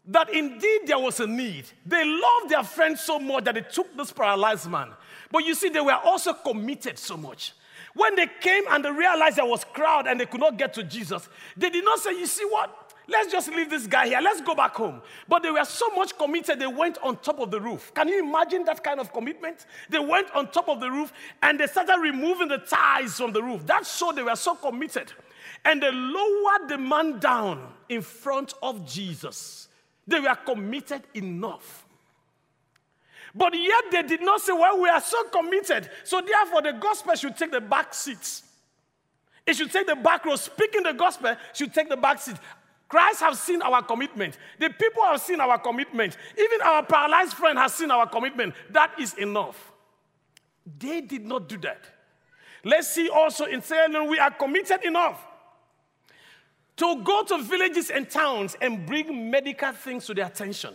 that 0.07 0.29
indeed 0.33 0.81
there 0.85 0.99
was 0.99 1.19
a 1.21 1.27
need. 1.27 1.65
They 1.85 2.03
loved 2.03 2.49
their 2.49 2.63
friend 2.63 2.97
so 2.97 3.19
much 3.19 3.45
that 3.45 3.55
they 3.55 3.61
took 3.61 3.95
this 3.95 4.11
paralyzed 4.11 4.69
man. 4.69 4.89
But 5.31 5.45
you 5.45 5.55
see, 5.55 5.69
they 5.69 5.81
were 5.81 5.93
also 5.93 6.33
committed 6.33 6.99
so 6.99 7.15
much. 7.15 7.53
When 7.97 8.15
they 8.15 8.27
came 8.41 8.63
and 8.69 8.85
they 8.85 8.91
realized 8.91 9.37
there 9.37 9.45
was 9.45 9.63
crowd 9.63 10.05
and 10.05 10.19
they 10.19 10.27
could 10.27 10.39
not 10.39 10.57
get 10.57 10.71
to 10.75 10.83
Jesus, 10.83 11.27
they 11.57 11.71
did 11.71 11.83
not 11.83 11.97
say, 11.97 12.11
You 12.11 12.27
see 12.27 12.45
what? 12.45 12.93
Let's 13.09 13.31
just 13.31 13.47
leave 13.49 13.69
this 13.69 13.87
guy 13.87 14.07
here. 14.07 14.19
Let's 14.21 14.41
go 14.41 14.53
back 14.53 14.75
home. 14.75 15.01
But 15.27 15.41
they 15.41 15.49
were 15.49 15.65
so 15.65 15.89
much 15.95 16.15
committed, 16.15 16.59
they 16.59 16.67
went 16.67 16.99
on 17.01 17.17
top 17.17 17.39
of 17.39 17.49
the 17.49 17.59
roof. 17.59 17.91
Can 17.95 18.07
you 18.09 18.19
imagine 18.19 18.65
that 18.65 18.83
kind 18.83 18.99
of 18.99 19.11
commitment? 19.11 19.65
They 19.89 19.99
went 19.99 20.29
on 20.35 20.51
top 20.51 20.69
of 20.69 20.79
the 20.79 20.91
roof 20.91 21.11
and 21.41 21.59
they 21.59 21.67
started 21.67 21.99
removing 21.99 22.49
the 22.49 22.59
ties 22.59 23.15
from 23.15 23.31
the 23.31 23.41
roof. 23.41 23.65
That 23.65 23.87
showed 23.87 24.17
they 24.17 24.23
were 24.23 24.35
so 24.35 24.55
committed. 24.55 25.13
And 25.65 25.81
they 25.81 25.89
lowered 25.91 26.67
the 26.67 26.77
man 26.77 27.19
down 27.19 27.73
in 27.89 28.01
front 28.01 28.53
of 28.61 28.85
Jesus. 28.85 29.69
They 30.05 30.19
were 30.19 30.35
committed 30.45 31.03
enough. 31.15 31.86
But 33.37 33.53
yet 33.53 33.83
they 33.91 34.01
did 34.01 34.21
not 34.21 34.41
say, 34.41 34.51
Well, 34.51 34.81
we 34.81 34.89
are 34.89 34.99
so 35.01 35.23
committed. 35.25 35.89
So 36.03 36.21
therefore, 36.21 36.63
the 36.63 36.73
gospel 36.73 37.13
should 37.13 37.37
take 37.37 37.51
the 37.51 37.61
back 37.61 37.93
seats. 37.93 38.43
It 39.45 39.55
should 39.55 39.71
take 39.71 39.85
the 39.85 39.95
back 39.95 40.25
row. 40.25 40.35
Speaking 40.35 40.83
the 40.83 40.93
gospel 40.93 41.35
should 41.53 41.73
take 41.73 41.87
the 41.87 41.95
back 41.95 42.19
seat. 42.19 42.35
Christ 42.89 43.19
has 43.21 43.39
seen 43.39 43.61
our 43.61 43.83
commitment. 43.83 44.37
The 44.59 44.69
people 44.69 45.03
have 45.03 45.21
seen 45.21 45.39
our 45.39 45.59
commitment. 45.59 46.17
Even 46.37 46.61
our 46.61 46.83
paralyzed 46.83 47.33
friend 47.33 47.59
has 47.59 47.73
seen 47.75 47.91
our 47.91 48.07
commitment. 48.07 48.55
That 48.71 48.91
is 48.99 49.13
enough. 49.15 49.71
They 50.79 51.01
did 51.01 51.25
not 51.25 51.47
do 51.47 51.57
that. 51.59 51.81
Let's 52.63 52.87
see 52.87 53.09
also 53.09 53.45
in 53.45 53.61
saying 53.61 54.09
we 54.09 54.19
are 54.19 54.31
committed 54.31 54.83
enough 54.83 55.23
to 56.77 57.01
go 57.03 57.23
to 57.23 57.41
villages 57.43 57.89
and 57.89 58.09
towns 58.09 58.55
and 58.61 58.85
bring 58.85 59.29
medical 59.29 59.71
things 59.73 60.05
to 60.07 60.13
their 60.13 60.25
attention. 60.25 60.73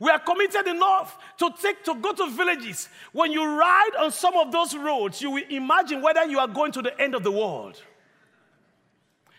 We 0.00 0.10
are 0.10 0.18
committed 0.18 0.66
enough 0.66 1.18
to 1.38 1.50
take 1.62 1.84
to 1.84 1.94
go 1.94 2.14
to 2.14 2.30
villages. 2.30 2.88
When 3.12 3.30
you 3.30 3.44
ride 3.44 3.90
on 4.00 4.10
some 4.10 4.34
of 4.34 4.50
those 4.50 4.74
roads, 4.74 5.20
you 5.20 5.30
will 5.30 5.44
imagine 5.50 6.00
whether 6.00 6.24
you 6.24 6.38
are 6.38 6.48
going 6.48 6.72
to 6.72 6.82
the 6.82 6.98
end 6.98 7.14
of 7.14 7.22
the 7.22 7.30
world. 7.30 7.80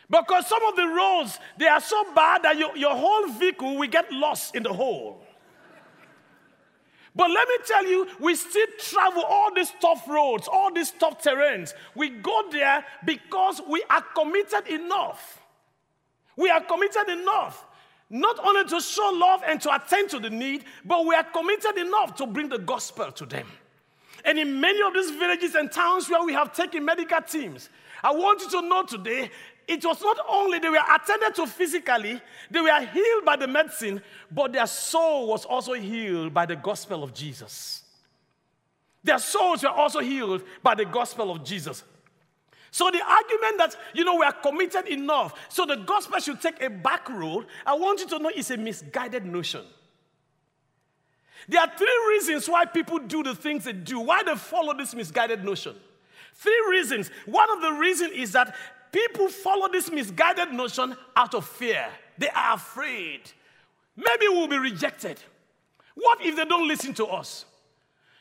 Because 0.07 0.45
some 0.45 0.63
of 0.65 0.75
the 0.75 0.85
roads, 0.85 1.39
they 1.57 1.67
are 1.67 1.81
so 1.81 2.13
bad 2.13 2.43
that 2.43 2.57
your, 2.57 2.77
your 2.77 2.95
whole 2.95 3.29
vehicle 3.29 3.75
will 3.75 3.89
get 3.89 4.11
lost 4.11 4.55
in 4.55 4.61
the 4.61 4.71
hole. 4.71 5.23
But 7.15 7.31
let 7.31 7.47
me 7.47 7.55
tell 7.65 7.85
you, 7.85 8.07
we 8.19 8.35
still 8.35 8.67
travel 8.77 9.23
all 9.23 9.53
these 9.53 9.71
tough 9.81 10.07
roads, 10.07 10.47
all 10.47 10.71
these 10.71 10.91
tough 10.91 11.23
terrains. 11.23 11.73
We 11.95 12.09
go 12.09 12.49
there 12.51 12.85
because 13.03 13.61
we 13.67 13.83
are 13.89 14.03
committed 14.15 14.67
enough. 14.67 15.41
We 16.37 16.49
are 16.51 16.61
committed 16.61 17.09
enough 17.09 17.65
not 18.11 18.37
only 18.39 18.65
to 18.65 18.81
show 18.81 19.09
love 19.13 19.41
and 19.47 19.59
to 19.61 19.73
attend 19.73 20.09
to 20.09 20.19
the 20.19 20.29
need, 20.29 20.65
but 20.83 21.05
we 21.05 21.15
are 21.15 21.23
committed 21.23 21.77
enough 21.77 22.13
to 22.15 22.27
bring 22.27 22.49
the 22.49 22.59
gospel 22.59 23.11
to 23.13 23.25
them. 23.25 23.47
And 24.25 24.37
in 24.37 24.59
many 24.59 24.81
of 24.81 24.93
these 24.93 25.11
villages 25.11 25.55
and 25.55 25.71
towns 25.71 26.09
where 26.09 26.23
we 26.23 26.33
have 26.33 26.53
taken 26.53 26.83
medical 26.83 27.21
teams, 27.21 27.69
I 28.03 28.11
want 28.11 28.41
you 28.41 28.49
to 28.49 28.61
know 28.67 28.83
today 28.83 29.31
it 29.65 29.85
was 29.85 30.01
not 30.01 30.17
only 30.29 30.59
they 30.59 30.69
were 30.69 30.83
attended 30.93 31.35
to 31.35 31.47
physically, 31.47 32.21
they 32.49 32.59
were 32.59 32.81
healed 32.81 33.25
by 33.25 33.37
the 33.37 33.47
medicine, 33.47 34.01
but 34.29 34.51
their 34.51 34.67
soul 34.67 35.27
was 35.27 35.45
also 35.45 35.73
healed 35.73 36.33
by 36.33 36.45
the 36.45 36.57
gospel 36.57 37.03
of 37.03 37.13
Jesus. 37.13 37.83
Their 39.03 39.19
souls 39.19 39.63
were 39.63 39.69
also 39.69 39.99
healed 39.99 40.43
by 40.61 40.75
the 40.75 40.85
gospel 40.85 41.31
of 41.31 41.43
Jesus. 41.45 41.83
So 42.71 42.89
the 42.89 43.01
argument 43.05 43.57
that, 43.57 43.75
you 43.93 44.05
know, 44.05 44.15
we 44.15 44.25
are 44.25 44.31
committed 44.31 44.87
enough, 44.87 45.37
so 45.49 45.65
the 45.65 45.75
gospel 45.75 46.19
should 46.19 46.41
take 46.41 46.61
a 46.63 46.69
back 46.69 47.09
road, 47.09 47.45
I 47.65 47.73
want 47.75 47.99
you 47.99 48.07
to 48.07 48.19
know 48.19 48.31
it's 48.33 48.49
a 48.49 48.57
misguided 48.57 49.25
notion. 49.25 49.61
There 51.49 51.59
are 51.59 51.71
three 51.77 52.05
reasons 52.09 52.47
why 52.47 52.65
people 52.65 52.99
do 52.99 53.23
the 53.23 53.35
things 53.35 53.65
they 53.65 53.73
do, 53.73 53.99
why 53.99 54.23
they 54.23 54.35
follow 54.35 54.73
this 54.73 54.95
misguided 54.95 55.43
notion. 55.43 55.75
Three 56.33 56.65
reasons. 56.69 57.11
One 57.25 57.49
of 57.51 57.61
the 57.61 57.73
reasons 57.73 58.13
is 58.13 58.31
that 58.31 58.55
people 58.91 59.27
follow 59.27 59.67
this 59.67 59.91
misguided 59.91 60.53
notion 60.53 60.95
out 61.15 61.35
of 61.35 61.45
fear. 61.45 61.87
They 62.17 62.29
are 62.29 62.55
afraid. 62.55 63.21
Maybe 63.97 64.27
we'll 64.29 64.47
be 64.47 64.59
rejected. 64.59 65.19
What 65.95 66.23
if 66.25 66.37
they 66.37 66.45
don't 66.45 66.67
listen 66.67 66.93
to 66.95 67.05
us? 67.07 67.45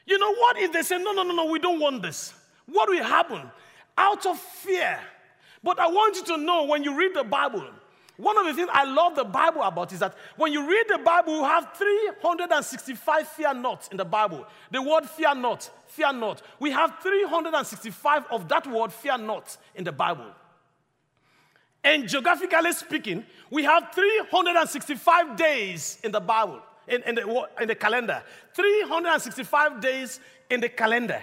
You 0.06 0.18
know, 0.18 0.34
what 0.34 0.58
if 0.58 0.72
they 0.72 0.82
say, 0.82 0.98
no, 0.98 1.12
no, 1.12 1.22
no, 1.22 1.34
no, 1.34 1.44
we 1.44 1.60
don't 1.60 1.78
want 1.78 2.02
this? 2.02 2.34
What 2.66 2.88
will 2.88 3.04
happen? 3.04 3.42
Out 4.00 4.24
of 4.26 4.38
fear. 4.38 4.98
But 5.62 5.78
I 5.78 5.86
want 5.86 6.16
you 6.16 6.24
to 6.24 6.36
know 6.38 6.64
when 6.64 6.82
you 6.82 6.96
read 6.96 7.14
the 7.14 7.22
Bible, 7.22 7.64
one 8.16 8.36
of 8.38 8.46
the 8.46 8.54
things 8.54 8.68
I 8.72 8.84
love 8.84 9.14
the 9.14 9.24
Bible 9.24 9.62
about 9.62 9.92
is 9.92 10.00
that 10.00 10.14
when 10.36 10.52
you 10.52 10.68
read 10.68 10.84
the 10.88 10.98
Bible, 10.98 11.36
you 11.36 11.44
have 11.44 11.72
365 11.76 13.28
fear 13.28 13.54
not 13.54 13.88
in 13.90 13.96
the 13.96 14.04
Bible. 14.04 14.46
The 14.70 14.82
word 14.82 15.04
fear 15.08 15.34
not, 15.34 15.70
fear 15.86 16.12
not. 16.12 16.42
We 16.58 16.70
have 16.70 16.96
365 17.02 18.24
of 18.30 18.48
that 18.48 18.66
word 18.66 18.92
fear 18.92 19.16
not 19.18 19.56
in 19.74 19.84
the 19.84 19.92
Bible. 19.92 20.26
And 21.82 22.08
geographically 22.08 22.72
speaking, 22.72 23.24
we 23.50 23.64
have 23.64 23.88
365 23.94 25.36
days 25.36 25.98
in 26.04 26.12
the 26.12 26.20
Bible, 26.20 26.60
in, 26.88 27.02
in, 27.04 27.14
the, 27.14 27.48
in 27.60 27.68
the 27.68 27.74
calendar. 27.74 28.22
365 28.54 29.80
days 29.80 30.20
in 30.50 30.60
the 30.60 30.68
calendar. 30.68 31.22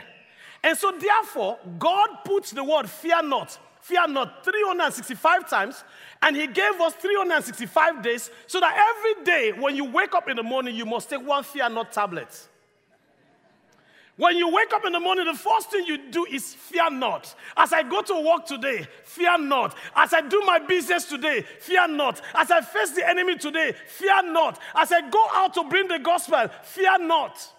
And 0.68 0.78
so, 0.78 0.92
therefore, 0.92 1.58
God 1.80 2.10
puts 2.26 2.52
the 2.52 2.62
word 2.62 2.90
fear 2.90 3.24
not 3.24 3.58
fear 3.88 4.06
not 4.06 4.44
365 4.44 5.50
times, 5.50 5.84
and 6.22 6.36
He 6.36 6.46
gave 6.48 6.74
us 6.82 6.94
365 6.96 8.04
days 8.04 8.30
so 8.46 8.60
that 8.60 8.76
every 8.76 9.24
day 9.24 9.54
when 9.58 9.78
you 9.78 9.86
wake 9.86 10.14
up 10.14 10.28
in 10.28 10.36
the 10.36 10.44
morning, 10.44 10.76
you 10.76 10.86
must 10.86 11.10
take 11.10 11.26
one 11.26 11.42
fear 11.42 11.70
not 11.70 11.94
tablet. 11.94 12.50
When 14.18 14.36
you 14.36 14.52
wake 14.52 14.74
up 14.74 14.84
in 14.84 14.92
the 14.92 15.00
morning, 15.00 15.26
the 15.26 15.36
first 15.36 15.70
thing 15.70 15.86
you 15.86 16.10
do 16.10 16.26
is 16.26 16.54
fear 16.54 16.90
not. 16.90 17.34
As 17.56 17.72
I 17.72 17.84
go 17.84 18.02
to 18.02 18.20
work 18.28 18.46
today, 18.46 18.88
fear 19.04 19.38
not. 19.38 19.78
As 19.96 20.12
I 20.12 20.22
do 20.22 20.42
my 20.46 20.58
business 20.58 21.06
today, 21.06 21.44
fear 21.60 21.88
not. 21.88 22.20
As 22.34 22.50
I 22.50 22.62
face 22.62 22.92
the 22.92 23.08
enemy 23.08 23.38
today, 23.38 23.74
fear 23.88 24.24
not. 24.24 24.60
As 24.76 24.92
I 24.92 25.08
go 25.08 25.24
out 25.34 25.54
to 25.54 25.64
bring 25.66 25.88
the 25.88 26.00
gospel, 26.00 26.50
fear 26.64 26.98
not. 26.98 27.54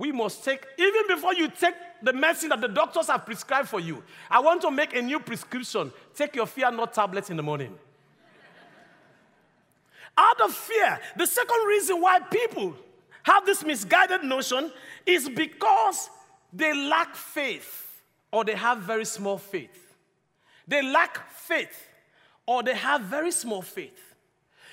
We 0.00 0.12
must 0.12 0.42
take, 0.42 0.66
even 0.78 1.02
before 1.08 1.34
you 1.34 1.48
take 1.48 1.74
the 2.00 2.14
medicine 2.14 2.48
that 2.48 2.62
the 2.62 2.68
doctors 2.68 3.08
have 3.08 3.26
prescribed 3.26 3.68
for 3.68 3.80
you, 3.80 4.02
I 4.30 4.40
want 4.40 4.62
to 4.62 4.70
make 4.70 4.96
a 4.96 5.02
new 5.02 5.20
prescription. 5.20 5.92
Take 6.14 6.34
your 6.34 6.46
fear 6.46 6.70
not 6.70 6.94
tablets 6.94 7.28
in 7.28 7.36
the 7.36 7.42
morning. 7.42 7.78
Out 10.16 10.40
of 10.40 10.54
fear, 10.54 10.98
the 11.18 11.26
second 11.26 11.66
reason 11.66 12.00
why 12.00 12.18
people 12.18 12.74
have 13.24 13.44
this 13.44 13.62
misguided 13.62 14.24
notion 14.24 14.72
is 15.04 15.28
because 15.28 16.08
they 16.50 16.72
lack 16.72 17.14
faith 17.14 18.00
or 18.32 18.42
they 18.42 18.54
have 18.54 18.78
very 18.78 19.04
small 19.04 19.36
faith. 19.36 19.96
They 20.66 20.80
lack 20.80 21.30
faith 21.30 21.88
or 22.46 22.62
they 22.62 22.74
have 22.74 23.02
very 23.02 23.32
small 23.32 23.60
faith. 23.60 24.14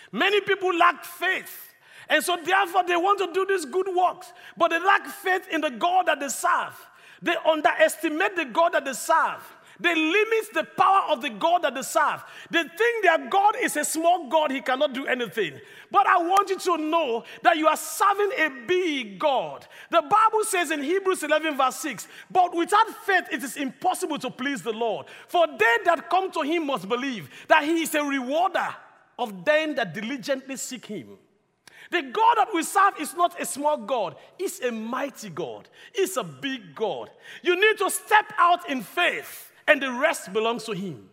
Many 0.10 0.40
people 0.40 0.74
lack 0.74 1.04
faith 1.04 1.67
and 2.10 2.24
so, 2.24 2.38
therefore, 2.44 2.84
they 2.86 2.96
want 2.96 3.20
to 3.20 3.32
do 3.34 3.46
these 3.46 3.66
good 3.66 3.88
works, 3.94 4.32
but 4.56 4.70
they 4.70 4.80
lack 4.80 5.06
faith 5.08 5.48
in 5.52 5.62
the 5.62 5.72
God 5.72 6.08
that 6.08 6.20
they 6.20 6.30
serve. 6.30 6.76
They 7.22 7.36
underestimate 7.46 8.36
the 8.36 8.46
God 8.46 8.74
that 8.74 8.86
they 8.86 8.94
serve. 8.94 9.42
They 9.80 9.94
limit 9.94 10.54
the 10.54 10.64
power 10.64 11.12
of 11.12 11.22
the 11.22 11.30
God 11.30 11.62
that 11.62 11.76
they 11.76 11.82
serve. 11.84 12.24
They 12.50 12.64
think 12.64 13.04
their 13.04 13.30
God 13.30 13.56
is 13.62 13.78
a 13.78 13.86
small 13.86 14.28
God, 14.28 14.52
he 14.52 14.62
cannot 14.62 14.94
do 14.94 15.06
anything. 15.06 15.60
But 15.92 16.08
I 16.08 16.18
want 16.18 16.50
you 16.50 16.58
to 16.58 16.78
know 16.78 17.24
that 17.44 17.58
you 17.58 17.68
are 17.68 17.78
serving 17.78 18.32
a 18.38 18.50
big 18.66 19.20
God. 19.20 19.68
The 19.92 20.02
Bible 20.02 20.44
says 20.44 20.72
in 20.72 20.82
Hebrews 20.82 21.24
11, 21.24 21.58
verse 21.58 21.76
6, 21.78 22.08
but 22.32 22.56
without 22.56 22.90
faith 23.06 23.26
it 23.32 23.44
is 23.44 23.58
impossible 23.58 24.18
to 24.20 24.32
please 24.32 24.64
the 24.64 24.74
Lord. 24.74 25.08
For 25.28 25.46
they 25.46 25.78
that 25.86 26.10
come 26.10 26.32
to 26.32 26.42
him 26.42 26.66
must 26.66 26.90
believe 26.90 27.30
that 27.48 27.64
he 27.64 27.84
is 27.84 27.94
a 27.94 28.04
rewarder 28.04 28.74
of 29.20 29.46
them 29.46 29.76
that 29.76 29.94
diligently 29.94 30.58
seek 30.58 30.86
him. 30.88 31.18
The 31.90 32.02
God 32.02 32.36
that 32.36 32.50
we 32.54 32.64
serve 32.64 33.00
is 33.00 33.16
not 33.16 33.40
a 33.42 33.46
small 33.46 33.78
God, 33.78 34.16
it's 34.38 34.62
a 34.62 34.72
mighty 34.72 35.30
God, 35.30 35.70
it's 35.94 36.18
a 36.18 36.24
big 36.24 36.76
God. 36.76 37.10
You 37.42 37.56
need 37.56 37.78
to 37.78 37.90
step 37.90 38.34
out 38.38 38.70
in 38.70 38.82
faith, 38.82 39.52
and 39.68 39.82
the 39.82 39.92
rest 39.92 40.34
belongs 40.34 40.66
to 40.66 40.74
Him. 40.74 41.10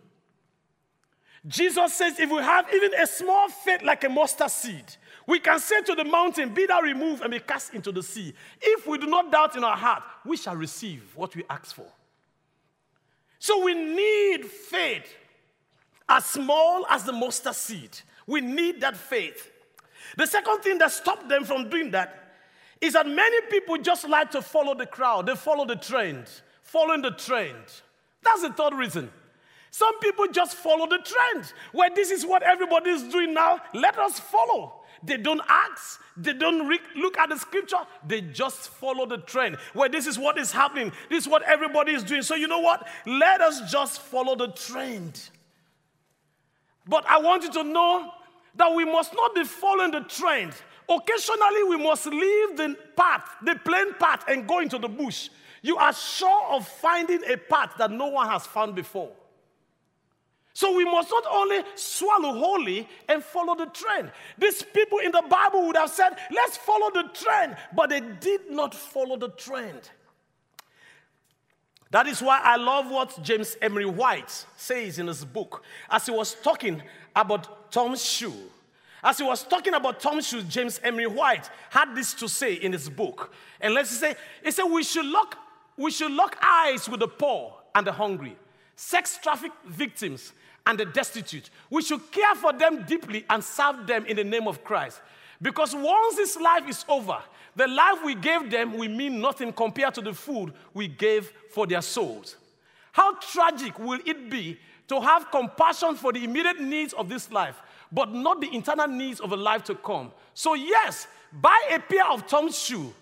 Jesus 1.47 1.93
says, 1.93 2.19
if 2.19 2.29
we 2.31 2.37
have 2.37 2.65
even 2.73 2.93
a 2.95 3.05
small 3.05 3.49
faith 3.49 3.83
like 3.83 4.03
a 4.03 4.09
mustard 4.09 4.49
seed, 4.49 4.85
we 5.27 5.39
can 5.39 5.59
say 5.59 5.81
to 5.83 5.95
the 5.95 6.03
mountain, 6.03 6.53
Be 6.53 6.65
thou 6.65 6.81
removed 6.81 7.21
and 7.21 7.31
be 7.31 7.39
cast 7.39 7.73
into 7.73 7.91
the 7.91 8.03
sea. 8.03 8.33
If 8.61 8.87
we 8.87 8.97
do 8.97 9.07
not 9.07 9.31
doubt 9.31 9.55
in 9.55 9.63
our 9.63 9.77
heart, 9.77 10.03
we 10.25 10.37
shall 10.37 10.55
receive 10.55 11.03
what 11.15 11.35
we 11.35 11.43
ask 11.49 11.75
for. 11.75 11.87
So 13.39 13.63
we 13.63 13.73
need 13.73 14.45
faith 14.45 15.13
as 16.07 16.25
small 16.25 16.85
as 16.89 17.03
the 17.03 17.13
mustard 17.13 17.55
seed. 17.55 17.97
We 18.27 18.41
need 18.41 18.81
that 18.81 18.97
faith. 18.97 19.51
The 20.17 20.25
second 20.25 20.59
thing 20.61 20.77
that 20.79 20.91
stopped 20.91 21.27
them 21.29 21.43
from 21.43 21.69
doing 21.69 21.91
that 21.91 22.25
is 22.81 22.93
that 22.93 23.07
many 23.07 23.41
people 23.49 23.77
just 23.77 24.07
like 24.07 24.31
to 24.31 24.41
follow 24.41 24.75
the 24.75 24.85
crowd, 24.85 25.27
they 25.27 25.35
follow 25.35 25.65
the 25.65 25.75
trend, 25.75 26.27
following 26.61 27.01
the 27.01 27.11
trend. 27.11 27.63
That's 28.23 28.41
the 28.41 28.53
third 28.53 28.73
reason. 28.73 29.11
Some 29.71 29.99
people 29.99 30.27
just 30.27 30.55
follow 30.55 30.87
the 30.87 30.99
trend. 30.99 31.51
Where 31.73 31.89
this 31.93 32.09
is 32.09 32.25
what 32.25 32.43
everybody 32.43 32.91
is 32.91 33.03
doing 33.03 33.33
now, 33.33 33.59
let 33.73 33.97
us 33.99 34.19
follow. 34.19 34.85
They 35.03 35.17
don't 35.17 35.41
ask, 35.47 36.01
they 36.17 36.33
don't 36.33 36.67
re- 36.67 36.79
look 36.95 37.17
at 37.17 37.29
the 37.29 37.37
scripture, 37.37 37.79
they 38.07 38.21
just 38.21 38.69
follow 38.69 39.05
the 39.05 39.17
trend. 39.17 39.57
Where 39.73 39.89
this 39.89 40.07
is 40.07 40.17
what 40.17 40.37
is 40.37 40.51
happening, 40.51 40.91
this 41.09 41.25
is 41.25 41.29
what 41.29 41.43
everybody 41.43 41.91
is 41.91 42.03
doing. 42.03 42.21
So, 42.21 42.35
you 42.35 42.47
know 42.47 42.59
what? 42.59 42.87
Let 43.05 43.41
us 43.41 43.69
just 43.69 44.01
follow 44.01 44.35
the 44.35 44.47
trend. 44.47 45.29
But 46.87 47.05
I 47.07 47.19
want 47.19 47.43
you 47.43 47.51
to 47.51 47.63
know 47.63 48.11
that 48.55 48.73
we 48.73 48.85
must 48.85 49.13
not 49.13 49.35
be 49.35 49.43
following 49.43 49.91
the 49.91 50.01
trend. 50.01 50.53
Occasionally, 50.87 51.63
we 51.69 51.77
must 51.77 52.05
leave 52.05 52.57
the 52.57 52.77
path, 52.95 53.27
the 53.43 53.55
plain 53.55 53.93
path, 53.95 54.23
and 54.27 54.47
go 54.47 54.59
into 54.59 54.77
the 54.77 54.87
bush. 54.87 55.29
You 55.61 55.77
are 55.77 55.93
sure 55.93 56.53
of 56.53 56.67
finding 56.67 57.21
a 57.27 57.37
path 57.37 57.73
that 57.79 57.91
no 57.91 58.07
one 58.07 58.27
has 58.29 58.45
found 58.45 58.75
before. 58.75 59.11
So 60.53 60.73
we 60.73 60.85
must 60.85 61.09
not 61.09 61.25
only 61.29 61.63
swallow 61.75 62.31
wholly 62.31 62.87
and 63.09 63.21
follow 63.21 63.55
the 63.55 63.65
trend. 63.65 64.11
These 64.37 64.63
people 64.63 64.99
in 64.99 65.11
the 65.11 65.23
Bible 65.27 65.67
would 65.67 65.75
have 65.75 65.89
said, 65.89 66.11
let's 66.31 66.55
follow 66.55 66.91
the 66.91 67.09
trend, 67.13 67.57
but 67.75 67.89
they 67.89 67.99
did 67.99 68.51
not 68.51 68.73
follow 68.73 69.17
the 69.17 69.29
trend. 69.29 69.89
That 71.91 72.07
is 72.07 72.21
why 72.21 72.39
I 72.41 72.55
love 72.55 72.89
what 72.89 73.21
James 73.21 73.57
Emery 73.61 73.85
White 73.85 74.45
says 74.55 74.97
in 74.97 75.07
his 75.07 75.25
book 75.25 75.63
as 75.89 76.05
he 76.05 76.11
was 76.11 76.35
talking 76.41 76.81
about 77.15 77.64
Tom's 77.75 78.05
shoe. 78.05 78.33
As 79.03 79.17
he 79.17 79.25
was 79.25 79.43
talking 79.43 79.73
about 79.73 79.99
Tom's 79.99 80.25
shoes, 80.25 80.45
James 80.45 80.79
Emery 80.81 81.07
White 81.07 81.49
had 81.69 81.93
this 81.93 82.13
to 82.13 82.29
say 82.29 82.53
in 82.53 82.71
his 82.71 82.87
book. 82.87 83.33
And 83.59 83.73
let's 83.73 83.89
say, 83.89 84.15
he 84.41 84.51
said, 84.51 84.63
we 84.63 84.81
should 84.81 85.05
lock, 85.05 85.37
we 85.75 85.91
should 85.91 86.13
lock 86.13 86.37
eyes 86.41 86.87
with 86.87 87.01
the 87.01 87.09
poor 87.09 87.53
and 87.75 87.85
the 87.85 87.91
hungry, 87.91 88.37
sex 88.77 89.19
traffic 89.21 89.51
victims 89.65 90.31
and 90.65 90.79
the 90.79 90.85
destitute. 90.85 91.49
We 91.69 91.81
should 91.81 92.09
care 92.13 92.33
for 92.35 92.53
them 92.53 92.85
deeply 92.87 93.25
and 93.29 93.43
serve 93.43 93.85
them 93.85 94.05
in 94.05 94.15
the 94.15 94.23
name 94.23 94.47
of 94.47 94.63
Christ. 94.63 95.01
Because 95.41 95.75
once 95.75 96.15
this 96.15 96.37
life 96.37 96.69
is 96.69 96.85
over, 96.87 97.17
the 97.57 97.67
life 97.67 98.05
we 98.05 98.15
gave 98.15 98.49
them 98.49 98.77
will 98.77 98.89
mean 98.89 99.19
nothing 99.19 99.51
compared 99.51 99.95
to 99.95 100.01
the 100.01 100.13
food 100.13 100.53
we 100.73 100.87
gave 100.87 101.29
for 101.51 101.67
their 101.67 101.81
souls. 101.81 102.37
How 102.93 103.15
tragic 103.15 103.77
will 103.77 103.99
it 104.05 104.29
be 104.29 104.59
to 104.87 105.01
have 105.01 105.31
compassion 105.31 105.95
for 105.95 106.13
the 106.13 106.23
immediate 106.23 106.59
needs 106.59 106.93
of 106.93 107.09
this 107.09 107.31
life, 107.31 107.61
but 107.91 108.13
not 108.13 108.41
the 108.41 108.53
internal 108.53 108.87
needs 108.87 109.19
of 109.19 109.31
a 109.31 109.35
life 109.35 109.63
to 109.65 109.75
come. 109.75 110.11
So, 110.33 110.53
yes, 110.53 111.07
buy 111.31 111.57
a 111.71 111.79
pair 111.79 112.05
of 112.11 112.27
Tom's 112.27 112.57
shoe. 112.57 112.93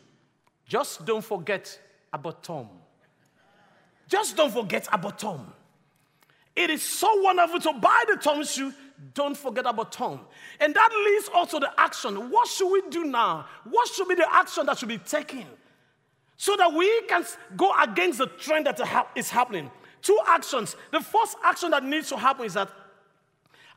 Just 0.68 1.06
don't 1.06 1.24
forget 1.24 1.80
about 2.12 2.44
Tom. 2.44 2.70
Just 4.08 4.36
don't 4.38 4.54
forget 4.54 4.88
about 4.92 5.20
Tom. 5.20 5.54
It 6.56 6.70
is 6.70 6.84
so 6.84 7.22
wonderful 7.22 7.60
to 7.62 7.74
buy 7.74 8.04
the 8.08 8.18
Tom 8.18 8.44
shoe. 8.44 8.74
Don't 9.14 9.36
forget 9.36 9.66
about 9.66 9.92
Tom. 9.92 10.22
And 10.60 10.74
that 10.74 10.90
leads 11.06 11.30
also 11.34 11.60
to 11.60 11.66
the 11.66 11.82
action. 11.82 12.30
What 12.30 12.48
should 12.48 12.72
we 12.72 12.84
do 12.90 13.04
now? 13.04 13.48
What 13.64 13.88
should 13.88 14.08
be 14.08 14.16
the 14.16 14.32
action 14.32 14.66
that 14.68 14.78
should 14.78 14.90
be 14.90 15.00
taken? 15.00 15.46
So 16.38 16.56
that 16.58 16.74
we 16.74 17.02
can 17.08 17.26
go 17.58 17.74
against 17.82 18.20
the 18.20 18.28
trend 18.28 18.68
that 18.68 18.80
is 19.16 19.30
happening 19.30 19.72
two 20.04 20.20
actions. 20.28 20.76
The 20.92 21.00
first 21.00 21.38
action 21.44 21.72
that 21.72 21.84
needs 21.84 22.10
to 22.10 22.18
happen 22.18 22.46
is 22.46 22.54
that 22.54 22.70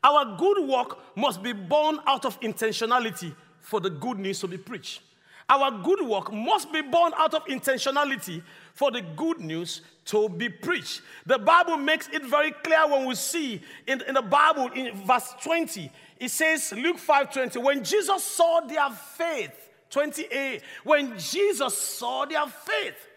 our 0.07 0.37
good 0.37 0.69
work 0.69 0.99
must 1.17 1.43
be 1.43 1.53
born 1.53 1.99
out 2.07 2.25
of 2.25 2.41
intentionality 2.41 3.35
for 3.61 3.81
the 3.81 3.91
good 3.91 4.21
news 4.21 4.39
to 4.41 4.47
be 4.47 4.57
preached. 4.57 5.01
Our 5.49 5.83
good 5.83 6.01
work 6.07 6.33
must 6.33 6.73
be 6.73 6.81
born 6.81 7.13
out 7.17 7.35
of 7.35 7.45
intentionality 7.47 8.43
for 8.75 8.93
the 8.93 9.01
good 9.01 9.41
news 9.41 9.83
to 10.07 10.29
be 10.29 10.49
preached. 10.49 11.03
The 11.25 11.39
Bible 11.39 11.77
makes 11.77 12.09
it 12.09 12.25
very 12.25 12.53
clear 12.53 12.89
when 12.89 13.07
we 13.07 13.17
see 13.17 13.61
in, 13.87 14.01
in 14.03 14.15
the 14.15 14.23
Bible 14.23 14.71
in 14.75 14.95
verse 15.05 15.35
20, 15.43 15.91
it 16.19 16.31
says, 16.31 16.73
Luke 16.77 16.99
5 16.99 17.33
20, 17.33 17.59
when 17.59 17.83
Jesus 17.83 18.23
saw 18.23 18.61
their 18.61 18.91
faith, 18.91 19.53
28, 19.91 20.63
when 20.85 21.19
Jesus 21.19 21.77
saw 21.77 22.25
their 22.27 22.47
faith, 22.47 23.09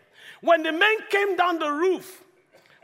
when 0.41 0.63
the 0.63 0.71
men 0.71 0.97
came 1.09 1.35
down 1.35 1.59
the 1.59 1.69
roof, 1.69 2.23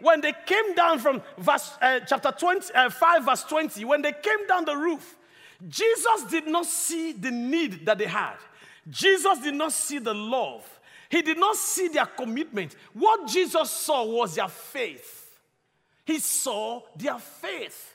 when 0.01 0.21
they 0.21 0.33
came 0.45 0.75
down 0.75 0.99
from 0.99 1.21
verse, 1.37 1.71
uh, 1.81 1.99
chapter 2.01 2.31
20, 2.31 2.73
uh, 2.73 2.89
5, 2.89 3.25
verse 3.25 3.43
20, 3.43 3.85
when 3.85 4.01
they 4.01 4.11
came 4.11 4.47
down 4.47 4.65
the 4.65 4.75
roof, 4.75 5.15
Jesus 5.67 6.23
did 6.29 6.47
not 6.47 6.65
see 6.65 7.13
the 7.13 7.31
need 7.31 7.85
that 7.85 7.97
they 7.97 8.05
had. 8.05 8.35
Jesus 8.89 9.39
did 9.39 9.55
not 9.55 9.71
see 9.71 9.99
the 9.99 10.13
love. 10.13 10.67
He 11.09 11.21
did 11.21 11.37
not 11.37 11.55
see 11.55 11.87
their 11.87 12.05
commitment. 12.05 12.75
What 12.93 13.27
Jesus 13.27 13.71
saw 13.71 14.05
was 14.05 14.35
their 14.35 14.49
faith. 14.49 15.39
He 16.05 16.19
saw 16.19 16.81
their 16.95 17.17
faith. 17.17 17.94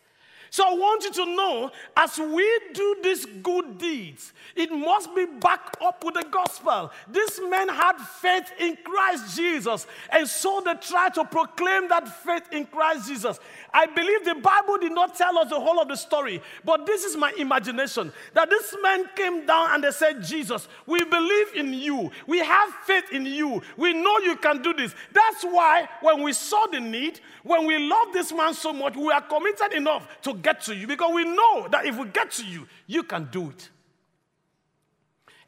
So 0.50 0.64
I 0.66 0.72
want 0.74 1.04
you 1.04 1.12
to 1.12 1.24
know 1.26 1.70
as 1.96 2.18
we 2.18 2.60
do 2.74 2.96
these 3.02 3.24
good 3.24 3.78
deeds, 3.78 4.32
it 4.56 4.72
must 4.72 5.14
be 5.14 5.24
backed 5.24 5.80
up 5.80 6.02
with 6.04 6.14
the 6.14 6.26
gospel. 6.28 6.90
These 7.08 7.40
men 7.48 7.68
had 7.68 7.96
faith 7.98 8.50
in 8.58 8.76
Christ 8.82 9.36
Jesus, 9.36 9.86
and 10.10 10.26
so 10.26 10.60
they 10.64 10.74
tried 10.74 11.14
to 11.14 11.24
proclaim 11.24 11.88
that 11.88 12.08
faith 12.24 12.52
in 12.52 12.66
Christ 12.66 13.08
Jesus. 13.08 13.38
I 13.72 13.86
believe 13.86 14.24
the 14.24 14.34
Bible 14.34 14.78
did 14.78 14.92
not 14.92 15.14
tell 15.14 15.38
us 15.38 15.50
the 15.50 15.60
whole 15.60 15.80
of 15.80 15.86
the 15.86 15.96
story, 15.96 16.42
but 16.64 16.84
this 16.84 17.04
is 17.04 17.16
my 17.16 17.32
imagination 17.38 18.12
that 18.34 18.50
this 18.50 18.76
man 18.82 19.04
came 19.14 19.46
down 19.46 19.74
and 19.74 19.84
they 19.84 19.92
said, 19.92 20.22
Jesus, 20.22 20.66
we 20.86 21.04
believe 21.04 21.54
in 21.54 21.72
you. 21.72 22.10
We 22.26 22.38
have 22.38 22.70
faith 22.84 23.12
in 23.12 23.24
you. 23.24 23.62
We 23.76 23.92
know 23.92 24.18
you 24.18 24.36
can 24.36 24.62
do 24.62 24.72
this. 24.72 24.94
That's 25.12 25.44
why 25.44 25.88
when 26.02 26.22
we 26.22 26.32
saw 26.32 26.66
the 26.66 26.80
need, 26.80 27.20
when 27.44 27.66
we 27.66 27.78
love 27.78 28.12
this 28.12 28.32
man 28.32 28.52
so 28.54 28.72
much, 28.72 28.96
we 28.96 29.12
are 29.12 29.22
committed 29.22 29.72
enough 29.74 30.20
to 30.22 30.34
get 30.40 30.62
to 30.62 30.74
you 30.74 30.86
because 30.86 31.12
we 31.14 31.24
know 31.24 31.68
that 31.70 31.86
if 31.86 31.96
we 31.96 32.06
get 32.08 32.30
to 32.32 32.44
you, 32.44 32.66
you 32.86 33.02
can 33.02 33.28
do 33.30 33.50
it. 33.50 33.68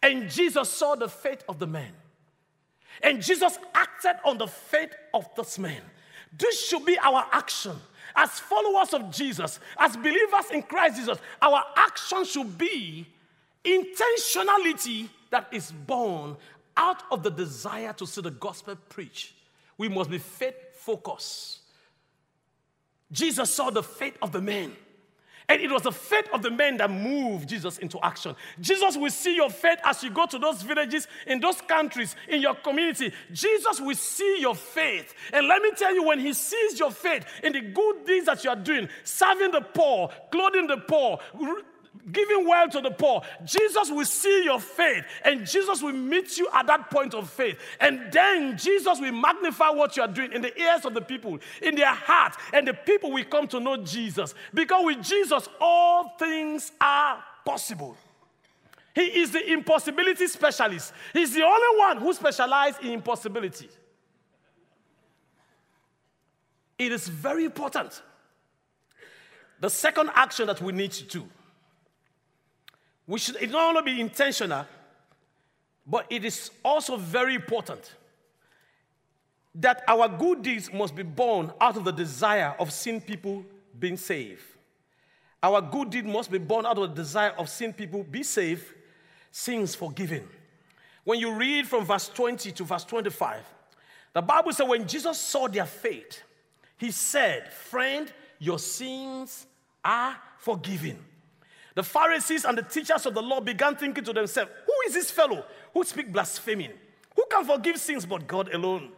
And 0.02 0.28
Jesus 0.28 0.70
saw 0.70 0.94
the 0.94 1.08
faith 1.08 1.44
of 1.48 1.58
the 1.58 1.66
man. 1.66 1.92
And 3.02 3.22
Jesus 3.22 3.58
acted 3.74 4.16
on 4.24 4.38
the 4.38 4.46
faith 4.46 4.94
of 5.14 5.28
this 5.36 5.58
man. 5.58 5.80
This 6.36 6.66
should 6.66 6.84
be 6.84 6.98
our 6.98 7.26
action. 7.32 7.76
As 8.14 8.40
followers 8.40 8.92
of 8.92 9.10
Jesus, 9.10 9.60
as 9.78 9.96
believers 9.96 10.50
in 10.52 10.62
Christ 10.62 10.96
Jesus, 10.96 11.18
our 11.40 11.62
action 11.76 12.24
should 12.24 12.58
be 12.58 13.06
intentionality 13.64 15.08
that 15.30 15.48
is 15.52 15.72
born 15.72 16.36
out 16.76 17.02
of 17.10 17.22
the 17.22 17.30
desire 17.30 17.92
to 17.94 18.06
see 18.06 18.20
the 18.20 18.30
gospel 18.30 18.76
preached. 18.88 19.34
We 19.78 19.88
must 19.88 20.10
be 20.10 20.18
faith 20.18 20.54
focused. 20.74 21.60
Jesus 23.10 23.54
saw 23.54 23.70
the 23.70 23.82
faith 23.82 24.16
of 24.22 24.32
the 24.32 24.40
man. 24.40 24.72
And 25.52 25.60
it 25.60 25.70
was 25.70 25.82
the 25.82 25.92
faith 25.92 26.28
of 26.32 26.40
the 26.40 26.50
men 26.50 26.78
that 26.78 26.90
moved 26.90 27.50
Jesus 27.50 27.76
into 27.76 27.98
action. 28.02 28.34
Jesus 28.58 28.96
will 28.96 29.10
see 29.10 29.36
your 29.36 29.50
faith 29.50 29.80
as 29.84 30.02
you 30.02 30.08
go 30.08 30.24
to 30.24 30.38
those 30.38 30.62
villages, 30.62 31.06
in 31.26 31.40
those 31.40 31.60
countries, 31.60 32.16
in 32.26 32.40
your 32.40 32.54
community. 32.54 33.12
Jesus 33.30 33.78
will 33.78 33.94
see 33.94 34.38
your 34.40 34.54
faith. 34.54 35.12
And 35.30 35.46
let 35.48 35.60
me 35.60 35.72
tell 35.76 35.94
you, 35.94 36.04
when 36.04 36.20
he 36.20 36.32
sees 36.32 36.78
your 36.78 36.90
faith 36.90 37.26
in 37.44 37.52
the 37.52 37.60
good 37.60 38.06
deeds 38.06 38.24
that 38.24 38.42
you 38.44 38.48
are 38.48 38.56
doing, 38.56 38.88
serving 39.04 39.50
the 39.50 39.60
poor, 39.60 40.08
clothing 40.30 40.68
the 40.68 40.78
poor, 40.78 41.18
giving 42.10 42.46
well 42.46 42.68
to 42.68 42.80
the 42.80 42.90
poor, 42.90 43.22
Jesus 43.44 43.90
will 43.90 44.04
see 44.04 44.44
your 44.44 44.60
faith 44.60 45.04
and 45.24 45.46
Jesus 45.46 45.82
will 45.82 45.92
meet 45.92 46.36
you 46.38 46.48
at 46.52 46.66
that 46.66 46.90
point 46.90 47.14
of 47.14 47.30
faith. 47.30 47.58
And 47.80 48.10
then 48.12 48.56
Jesus 48.56 49.00
will 49.00 49.12
magnify 49.12 49.70
what 49.70 49.96
you 49.96 50.02
are 50.02 50.08
doing 50.08 50.32
in 50.32 50.42
the 50.42 50.58
ears 50.60 50.84
of 50.84 50.94
the 50.94 51.00
people, 51.00 51.38
in 51.60 51.74
their 51.74 51.94
heart, 51.94 52.34
and 52.52 52.66
the 52.66 52.74
people 52.74 53.12
will 53.12 53.24
come 53.24 53.46
to 53.48 53.60
know 53.60 53.76
Jesus. 53.76 54.34
Because 54.52 54.84
with 54.84 55.02
Jesus, 55.02 55.48
all 55.60 56.14
things 56.18 56.72
are 56.80 57.22
possible. 57.44 57.96
He 58.94 59.02
is 59.20 59.30
the 59.30 59.52
impossibility 59.52 60.26
specialist. 60.26 60.92
He's 61.12 61.32
the 61.34 61.42
only 61.42 61.78
one 61.78 61.96
who 61.98 62.12
specializes 62.12 62.80
in 62.82 62.90
impossibility. 62.90 63.68
It 66.78 66.92
is 66.92 67.08
very 67.08 67.44
important. 67.44 68.02
The 69.60 69.70
second 69.70 70.10
action 70.14 70.48
that 70.48 70.60
we 70.60 70.72
need 70.72 70.90
to 70.92 71.04
do 71.04 71.28
we 73.06 73.18
should 73.18 73.36
it 73.40 73.50
not 73.50 73.76
only 73.76 73.94
be 73.94 74.00
intentional, 74.00 74.66
but 75.86 76.06
it 76.10 76.24
is 76.24 76.50
also 76.64 76.96
very 76.96 77.34
important 77.34 77.94
that 79.54 79.82
our 79.86 80.08
good 80.08 80.42
deeds 80.42 80.72
must 80.72 80.94
be 80.94 81.02
born 81.02 81.52
out 81.60 81.76
of 81.76 81.84
the 81.84 81.92
desire 81.92 82.54
of 82.58 82.72
seeing 82.72 83.00
people 83.00 83.44
being 83.78 83.96
saved. 83.96 84.42
Our 85.42 85.60
good 85.60 85.90
deed 85.90 86.06
must 86.06 86.30
be 86.30 86.38
born 86.38 86.64
out 86.64 86.78
of 86.78 86.94
the 86.94 87.02
desire 87.02 87.32
of 87.36 87.48
seeing 87.48 87.72
people 87.72 88.04
be 88.04 88.22
saved, 88.22 88.64
sins 89.30 89.74
forgiven. 89.74 90.28
When 91.04 91.18
you 91.18 91.34
read 91.34 91.66
from 91.66 91.84
verse 91.84 92.08
20 92.08 92.52
to 92.52 92.64
verse 92.64 92.84
25, 92.84 93.40
the 94.14 94.22
Bible 94.22 94.52
says, 94.52 94.68
when 94.68 94.86
Jesus 94.86 95.18
saw 95.18 95.48
their 95.48 95.66
faith, 95.66 96.22
he 96.76 96.90
said, 96.90 97.52
Friend, 97.52 98.10
your 98.38 98.58
sins 98.58 99.46
are 99.84 100.16
forgiven. 100.38 100.98
The 101.74 101.82
Pharisees 101.82 102.44
and 102.44 102.58
the 102.58 102.62
teachers 102.62 103.06
of 103.06 103.14
the 103.14 103.22
law 103.22 103.40
began 103.40 103.76
thinking 103.76 104.04
to 104.04 104.12
themselves, 104.12 104.50
Who 104.66 104.72
is 104.88 104.94
this 104.94 105.10
fellow 105.10 105.44
who 105.72 105.84
speaks 105.84 106.10
blaspheming? 106.10 106.72
Who 107.16 107.24
can 107.30 107.44
forgive 107.44 107.78
sins 107.78 108.06
but 108.06 108.26
God 108.26 108.52
alone? 108.52 108.92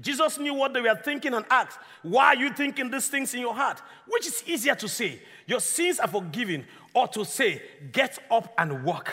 Jesus 0.00 0.38
knew 0.38 0.54
what 0.54 0.72
they 0.72 0.80
were 0.80 0.94
thinking 0.94 1.34
and 1.34 1.44
asked, 1.50 1.78
Why 2.02 2.26
are 2.28 2.36
you 2.36 2.52
thinking 2.52 2.90
these 2.90 3.08
things 3.08 3.34
in 3.34 3.40
your 3.40 3.54
heart? 3.54 3.80
Which 4.08 4.26
is 4.26 4.42
easier 4.46 4.74
to 4.74 4.88
say, 4.88 5.20
Your 5.46 5.60
sins 5.60 6.00
are 6.00 6.08
forgiven, 6.08 6.66
or 6.94 7.08
to 7.08 7.24
say, 7.24 7.62
Get 7.92 8.18
up 8.30 8.52
and 8.58 8.84
walk. 8.84 9.12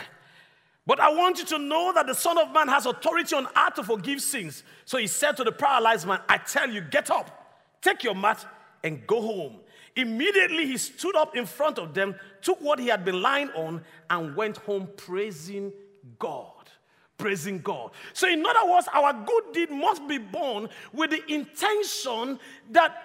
But 0.87 1.01
I 1.01 1.09
want 1.09 1.37
you 1.37 1.45
to 1.45 1.59
know 1.59 1.91
that 1.93 2.07
the 2.07 2.15
Son 2.15 2.37
of 2.37 2.53
Man 2.53 2.69
has 2.69 2.85
authority 2.85 3.35
on 3.35 3.45
earth 3.57 3.73
to 3.75 3.83
forgive 3.83 4.21
sins. 4.21 4.63
So 4.85 4.97
he 4.97 5.07
said 5.07 5.35
to 5.35 5.43
the 5.43 5.51
paralyzed 5.51 6.07
man, 6.07 6.21
I 6.29 6.37
tell 6.37 6.69
you, 6.69 6.79
get 6.79 7.11
up, 7.11 7.59
take 7.81 8.05
your 8.05 8.15
mat, 8.15 8.45
and 8.85 9.05
go 9.05 9.21
home. 9.21 9.57
Immediately 9.97 10.67
he 10.67 10.77
stood 10.77 11.15
up 11.15 11.35
in 11.35 11.47
front 11.47 11.79
of 11.79 11.95
them, 11.95 12.15
took 12.41 12.61
what 12.61 12.77
he 12.77 12.87
had 12.87 13.03
been 13.03 13.19
lying 13.19 13.49
on, 13.49 13.81
and 14.11 14.35
went 14.35 14.57
home 14.57 14.87
praising 14.95 15.73
God. 16.19 16.53
Praising 17.17 17.59
God. 17.59 17.89
So, 18.13 18.29
in 18.29 18.45
other 18.45 18.71
words, 18.71 18.87
our 18.93 19.11
good 19.11 19.53
deed 19.53 19.71
must 19.71 20.07
be 20.07 20.19
born 20.19 20.69
with 20.93 21.09
the 21.09 21.33
intention 21.33 22.39
that, 22.69 22.95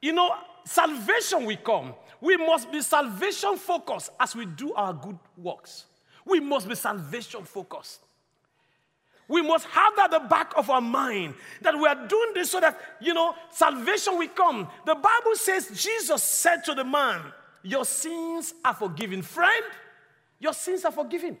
you 0.00 0.12
know, 0.12 0.32
salvation 0.64 1.44
will 1.44 1.56
come. 1.56 1.92
We 2.20 2.36
must 2.36 2.70
be 2.70 2.82
salvation 2.82 3.56
focused 3.56 4.10
as 4.20 4.36
we 4.36 4.46
do 4.46 4.72
our 4.74 4.92
good 4.92 5.18
works. 5.36 5.86
We 6.24 6.38
must 6.38 6.68
be 6.68 6.76
salvation 6.76 7.42
focused. 7.42 8.04
We 9.28 9.42
must 9.42 9.66
have 9.66 9.94
that 9.96 10.12
at 10.12 10.22
the 10.22 10.28
back 10.28 10.52
of 10.56 10.70
our 10.70 10.80
mind 10.80 11.34
that 11.60 11.74
we 11.74 11.86
are 11.86 12.06
doing 12.08 12.32
this 12.32 12.50
so 12.50 12.60
that, 12.60 12.80
you 12.98 13.12
know, 13.12 13.34
salvation 13.50 14.16
will 14.16 14.28
come. 14.28 14.68
The 14.86 14.94
Bible 14.94 15.34
says 15.34 15.70
Jesus 15.74 16.22
said 16.22 16.64
to 16.64 16.74
the 16.74 16.84
man, 16.84 17.20
Your 17.62 17.84
sins 17.84 18.54
are 18.64 18.72
forgiven. 18.72 19.20
Friend, 19.20 19.64
your 20.38 20.54
sins 20.54 20.84
are 20.86 20.92
forgiven. 20.92 21.36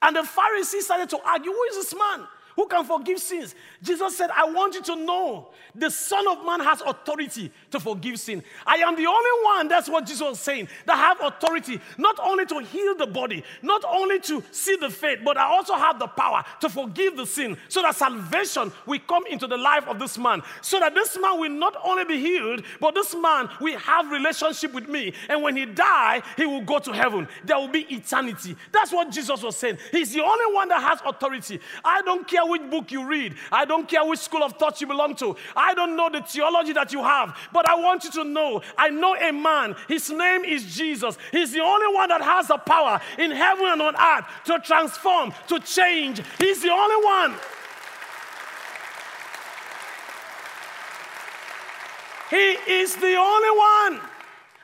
And 0.00 0.16
the 0.16 0.22
Pharisees 0.22 0.84
started 0.84 1.10
to 1.10 1.18
argue, 1.26 1.50
Who 1.50 1.62
is 1.64 1.76
this 1.76 1.94
man? 1.94 2.26
Who 2.58 2.66
can 2.66 2.84
forgive 2.84 3.20
sins. 3.20 3.54
Jesus 3.80 4.16
said, 4.16 4.30
I 4.30 4.44
want 4.50 4.74
you 4.74 4.82
to 4.82 4.96
know 4.96 5.50
the 5.76 5.88
Son 5.90 6.26
of 6.26 6.44
Man 6.44 6.58
has 6.58 6.80
authority 6.80 7.52
to 7.70 7.78
forgive 7.78 8.18
sin. 8.18 8.42
I 8.66 8.78
am 8.78 8.96
the 8.96 9.06
only 9.06 9.44
one, 9.44 9.68
that's 9.68 9.88
what 9.88 10.04
Jesus 10.04 10.22
was 10.22 10.40
saying, 10.40 10.66
that 10.84 10.96
have 10.96 11.20
authority 11.20 11.80
not 11.98 12.18
only 12.18 12.46
to 12.46 12.58
heal 12.58 12.96
the 12.96 13.06
body, 13.06 13.44
not 13.62 13.84
only 13.84 14.18
to 14.22 14.42
see 14.50 14.74
the 14.74 14.90
faith, 14.90 15.20
but 15.24 15.36
I 15.36 15.44
also 15.44 15.74
have 15.74 16.00
the 16.00 16.08
power 16.08 16.44
to 16.60 16.68
forgive 16.68 17.16
the 17.16 17.26
sin 17.26 17.56
so 17.68 17.80
that 17.82 17.94
salvation 17.94 18.72
will 18.86 18.98
come 19.06 19.24
into 19.26 19.46
the 19.46 19.56
life 19.56 19.86
of 19.86 20.00
this 20.00 20.18
man. 20.18 20.42
So 20.60 20.80
that 20.80 20.96
this 20.96 21.16
man 21.16 21.38
will 21.38 21.50
not 21.50 21.76
only 21.84 22.06
be 22.06 22.18
healed, 22.18 22.64
but 22.80 22.92
this 22.92 23.14
man 23.14 23.48
will 23.60 23.78
have 23.78 24.10
relationship 24.10 24.74
with 24.74 24.88
me. 24.88 25.14
And 25.28 25.44
when 25.44 25.56
he 25.56 25.64
die, 25.64 26.22
he 26.36 26.44
will 26.44 26.62
go 26.62 26.80
to 26.80 26.90
heaven. 26.90 27.28
There 27.44 27.56
will 27.56 27.68
be 27.68 27.82
eternity. 27.82 28.56
That's 28.72 28.90
what 28.90 29.12
Jesus 29.12 29.44
was 29.44 29.56
saying. 29.56 29.78
He's 29.92 30.12
the 30.12 30.24
only 30.24 30.52
one 30.52 30.68
that 30.70 30.82
has 30.82 30.98
authority. 31.06 31.60
I 31.84 32.02
don't 32.02 32.26
care 32.26 32.47
which 32.48 32.68
book 32.70 32.90
you 32.90 33.06
read. 33.06 33.34
I 33.52 33.64
don't 33.64 33.88
care 33.88 34.04
which 34.04 34.20
school 34.20 34.42
of 34.42 34.54
thought 34.54 34.80
you 34.80 34.86
belong 34.86 35.14
to. 35.16 35.36
I 35.54 35.74
don't 35.74 35.96
know 35.96 36.08
the 36.10 36.22
theology 36.22 36.72
that 36.72 36.92
you 36.92 37.02
have. 37.02 37.36
But 37.52 37.68
I 37.68 37.74
want 37.74 38.04
you 38.04 38.10
to 38.12 38.24
know 38.24 38.62
I 38.76 38.90
know 38.90 39.14
a 39.14 39.32
man. 39.32 39.76
His 39.86 40.10
name 40.10 40.44
is 40.44 40.74
Jesus. 40.74 41.18
He's 41.30 41.52
the 41.52 41.60
only 41.60 41.94
one 41.94 42.08
that 42.08 42.22
has 42.22 42.48
the 42.48 42.58
power 42.58 43.00
in 43.18 43.30
heaven 43.30 43.66
and 43.66 43.82
on 43.82 43.94
earth 43.96 44.24
to 44.46 44.58
transform, 44.60 45.32
to 45.48 45.60
change. 45.60 46.20
He's 46.38 46.62
the 46.62 46.70
only 46.70 47.04
one. 47.04 47.34
He 52.30 52.36
is 52.36 52.94
the 52.96 53.16
only 53.16 53.98
one. 53.98 54.00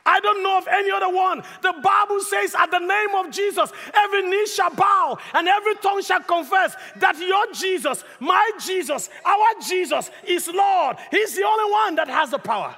I 0.05 0.19
don't 0.19 0.43
know 0.43 0.57
of 0.57 0.67
any 0.67 0.91
other 0.91 1.09
one. 1.09 1.41
The 1.61 1.73
Bible 1.81 2.19
says, 2.19 2.55
at 2.55 2.69
the 2.69 2.79
name 2.79 3.15
of 3.15 3.31
Jesus, 3.31 3.71
every 3.93 4.21
knee 4.29 4.45
shall 4.45 4.69
bow 4.69 5.17
and 5.33 5.47
every 5.47 5.75
tongue 5.75 6.03
shall 6.03 6.21
confess 6.21 6.75
that 6.97 7.17
your 7.17 7.51
Jesus, 7.53 8.03
my 8.19 8.51
Jesus, 8.63 9.09
our 9.25 9.61
Jesus 9.67 10.11
is 10.27 10.47
Lord. 10.47 10.97
He's 11.09 11.35
the 11.35 11.43
only 11.43 11.71
one 11.71 11.95
that 11.95 12.07
has 12.07 12.29
the 12.29 12.37
power. 12.37 12.75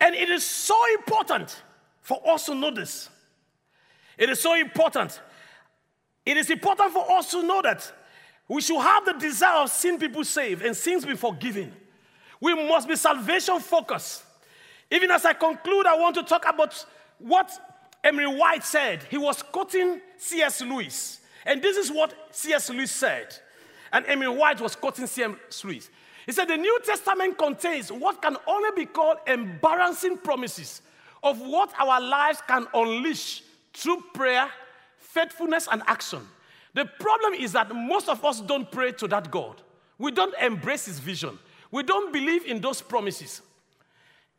And 0.00 0.14
it 0.14 0.30
is 0.30 0.44
so 0.44 0.76
important 0.98 1.62
for 2.00 2.26
us 2.26 2.46
to 2.46 2.54
know 2.54 2.70
this. 2.70 3.10
It 4.16 4.30
is 4.30 4.40
so 4.40 4.54
important. 4.54 5.20
It 6.24 6.38
is 6.38 6.48
important 6.48 6.92
for 6.92 7.10
us 7.12 7.30
to 7.32 7.42
know 7.42 7.60
that 7.62 7.92
we 8.50 8.60
should 8.60 8.80
have 8.80 9.04
the 9.04 9.12
desire 9.12 9.62
of 9.62 9.70
seeing 9.70 9.96
people 9.96 10.24
saved 10.24 10.62
and 10.62 10.76
sins 10.76 11.04
be 11.04 11.14
forgiven. 11.14 11.72
We 12.40 12.52
must 12.68 12.88
be 12.88 12.96
salvation 12.96 13.60
focused. 13.60 14.24
Even 14.90 15.12
as 15.12 15.24
I 15.24 15.34
conclude, 15.34 15.86
I 15.86 15.96
want 15.96 16.16
to 16.16 16.24
talk 16.24 16.44
about 16.48 16.84
what 17.18 17.48
Emery 18.02 18.26
White 18.26 18.64
said. 18.64 19.04
He 19.04 19.18
was 19.18 19.40
quoting 19.40 20.00
C.S. 20.16 20.62
Lewis. 20.62 21.20
And 21.46 21.62
this 21.62 21.76
is 21.76 21.92
what 21.92 22.12
C.S. 22.32 22.70
Lewis 22.70 22.90
said. 22.90 23.36
And 23.92 24.04
Emery 24.06 24.30
White 24.30 24.60
was 24.60 24.74
quoting 24.74 25.06
C.M. 25.06 25.38
Lewis. 25.62 25.88
He 26.26 26.32
said 26.32 26.48
the 26.48 26.56
New 26.56 26.80
Testament 26.84 27.38
contains 27.38 27.92
what 27.92 28.20
can 28.20 28.36
only 28.48 28.70
be 28.74 28.86
called 28.86 29.18
embarrassing 29.28 30.18
promises 30.18 30.82
of 31.22 31.40
what 31.40 31.72
our 31.78 32.00
lives 32.00 32.42
can 32.48 32.66
unleash 32.74 33.44
through 33.72 34.02
prayer, 34.12 34.48
faithfulness, 34.98 35.68
and 35.70 35.84
action. 35.86 36.26
The 36.74 36.84
problem 36.84 37.34
is 37.34 37.52
that 37.52 37.74
most 37.74 38.08
of 38.08 38.24
us 38.24 38.40
don't 38.40 38.70
pray 38.70 38.92
to 38.92 39.08
that 39.08 39.30
God. 39.30 39.60
We 39.98 40.12
don't 40.12 40.34
embrace 40.40 40.86
his 40.86 40.98
vision. 40.98 41.38
We 41.70 41.82
don't 41.82 42.12
believe 42.12 42.46
in 42.46 42.60
those 42.60 42.80
promises. 42.80 43.42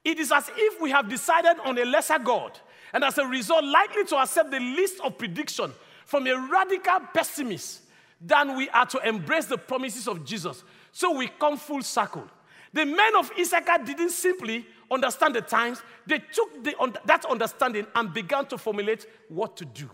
It 0.03 0.19
is 0.19 0.31
as 0.31 0.49
if 0.55 0.81
we 0.81 0.89
have 0.91 1.09
decided 1.09 1.59
on 1.63 1.77
a 1.77 1.85
lesser 1.85 2.17
God, 2.17 2.59
and 2.93 3.03
as 3.03 3.17
a 3.17 3.25
result, 3.25 3.63
likely 3.63 4.03
to 4.05 4.17
accept 4.17 4.51
the 4.51 4.59
list 4.59 4.99
of 5.01 5.17
prediction 5.17 5.71
from 6.05 6.27
a 6.27 6.35
radical 6.35 6.99
pessimist 7.13 7.83
than 8.19 8.55
we 8.55 8.69
are 8.69 8.85
to 8.87 9.07
embrace 9.07 9.45
the 9.45 9.57
promises 9.57 10.07
of 10.07 10.25
Jesus. 10.25 10.63
So 10.91 11.15
we 11.15 11.27
come 11.27 11.57
full 11.57 11.83
circle. 11.83 12.27
The 12.73 12.85
men 12.85 13.15
of 13.15 13.31
Issachar 13.39 13.83
didn't 13.85 14.11
simply 14.11 14.65
understand 14.89 15.35
the 15.35 15.41
times, 15.41 15.81
they 16.05 16.19
took 16.19 16.63
the, 16.63 16.73
that 17.05 17.25
understanding 17.25 17.87
and 17.95 18.13
began 18.13 18.45
to 18.47 18.57
formulate 18.57 19.05
what 19.29 19.55
to 19.57 19.65
do. 19.65 19.89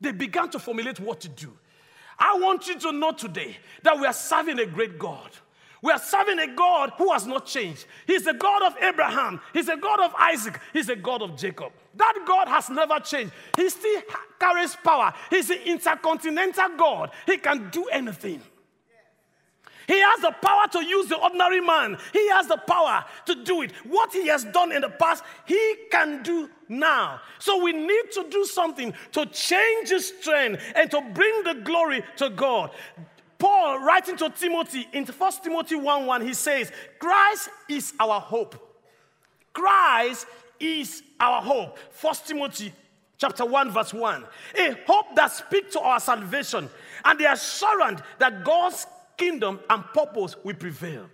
They 0.00 0.12
began 0.12 0.50
to 0.50 0.58
formulate 0.58 1.00
what 1.00 1.20
to 1.20 1.28
do. 1.28 1.52
I 2.18 2.38
want 2.38 2.66
you 2.66 2.78
to 2.80 2.92
know 2.92 3.12
today 3.12 3.56
that 3.82 3.98
we 3.98 4.06
are 4.06 4.12
serving 4.12 4.58
a 4.58 4.66
great 4.66 4.98
God. 4.98 5.30
We 5.80 5.92
are 5.92 5.98
serving 5.98 6.40
a 6.40 6.54
God 6.54 6.92
who 6.98 7.12
has 7.12 7.26
not 7.26 7.46
changed. 7.46 7.86
He's 8.06 8.24
the 8.24 8.34
God 8.34 8.62
of 8.62 8.76
Abraham. 8.82 9.40
He's 9.52 9.66
the 9.66 9.76
God 9.76 10.00
of 10.00 10.12
Isaac. 10.18 10.58
He's 10.72 10.88
the 10.88 10.96
God 10.96 11.22
of 11.22 11.36
Jacob. 11.36 11.72
That 11.94 12.18
God 12.26 12.48
has 12.48 12.68
never 12.68 12.98
changed. 12.98 13.32
He 13.56 13.68
still 13.68 14.02
carries 14.40 14.74
power. 14.76 15.14
He's 15.30 15.48
the 15.48 15.68
intercontinental 15.68 16.70
God. 16.76 17.12
He 17.26 17.36
can 17.38 17.70
do 17.70 17.84
anything. 17.86 18.42
He 19.88 19.98
has 19.98 20.20
the 20.20 20.32
power 20.42 20.68
to 20.72 20.84
use 20.84 21.08
the 21.08 21.16
ordinary 21.16 21.62
man. 21.62 21.96
He 22.12 22.28
has 22.28 22.46
the 22.46 22.58
power 22.58 23.04
to 23.24 23.34
do 23.42 23.62
it. 23.62 23.72
What 23.86 24.12
he 24.12 24.26
has 24.28 24.44
done 24.44 24.70
in 24.70 24.82
the 24.82 24.90
past, 24.90 25.24
he 25.46 25.74
can 25.90 26.22
do 26.22 26.50
now. 26.68 27.20
So 27.38 27.62
we 27.64 27.72
need 27.72 28.12
to 28.12 28.26
do 28.30 28.44
something 28.44 28.92
to 29.12 29.24
change 29.26 29.88
his 29.88 30.12
trend 30.22 30.58
and 30.76 30.90
to 30.90 31.00
bring 31.14 31.42
the 31.42 31.54
glory 31.64 32.04
to 32.18 32.28
God. 32.28 32.70
Paul, 33.38 33.80
writing 33.80 34.16
to 34.18 34.28
Timothy 34.28 34.86
in 34.92 35.06
1 35.06 35.32
Timothy 35.42 35.76
1 35.76 36.04
1, 36.04 36.26
he 36.26 36.34
says, 36.34 36.70
Christ 36.98 37.48
is 37.70 37.94
our 37.98 38.20
hope. 38.20 38.56
Christ 39.54 40.26
is 40.60 41.02
our 41.18 41.40
hope. 41.40 41.78
1 42.02 42.14
Timothy 42.26 42.74
chapter 43.16 43.46
1, 43.46 43.70
verse 43.70 43.94
1. 43.94 44.24
A 44.58 44.76
hope 44.86 45.16
that 45.16 45.32
speaks 45.32 45.72
to 45.72 45.80
our 45.80 45.98
salvation 45.98 46.68
and 47.06 47.18
the 47.18 47.32
assurance 47.32 48.02
that 48.18 48.44
God's 48.44 48.86
kingdom 49.18 49.60
and 49.68 49.84
purpose 49.92 50.36
will 50.44 50.54
prevail 50.54 51.06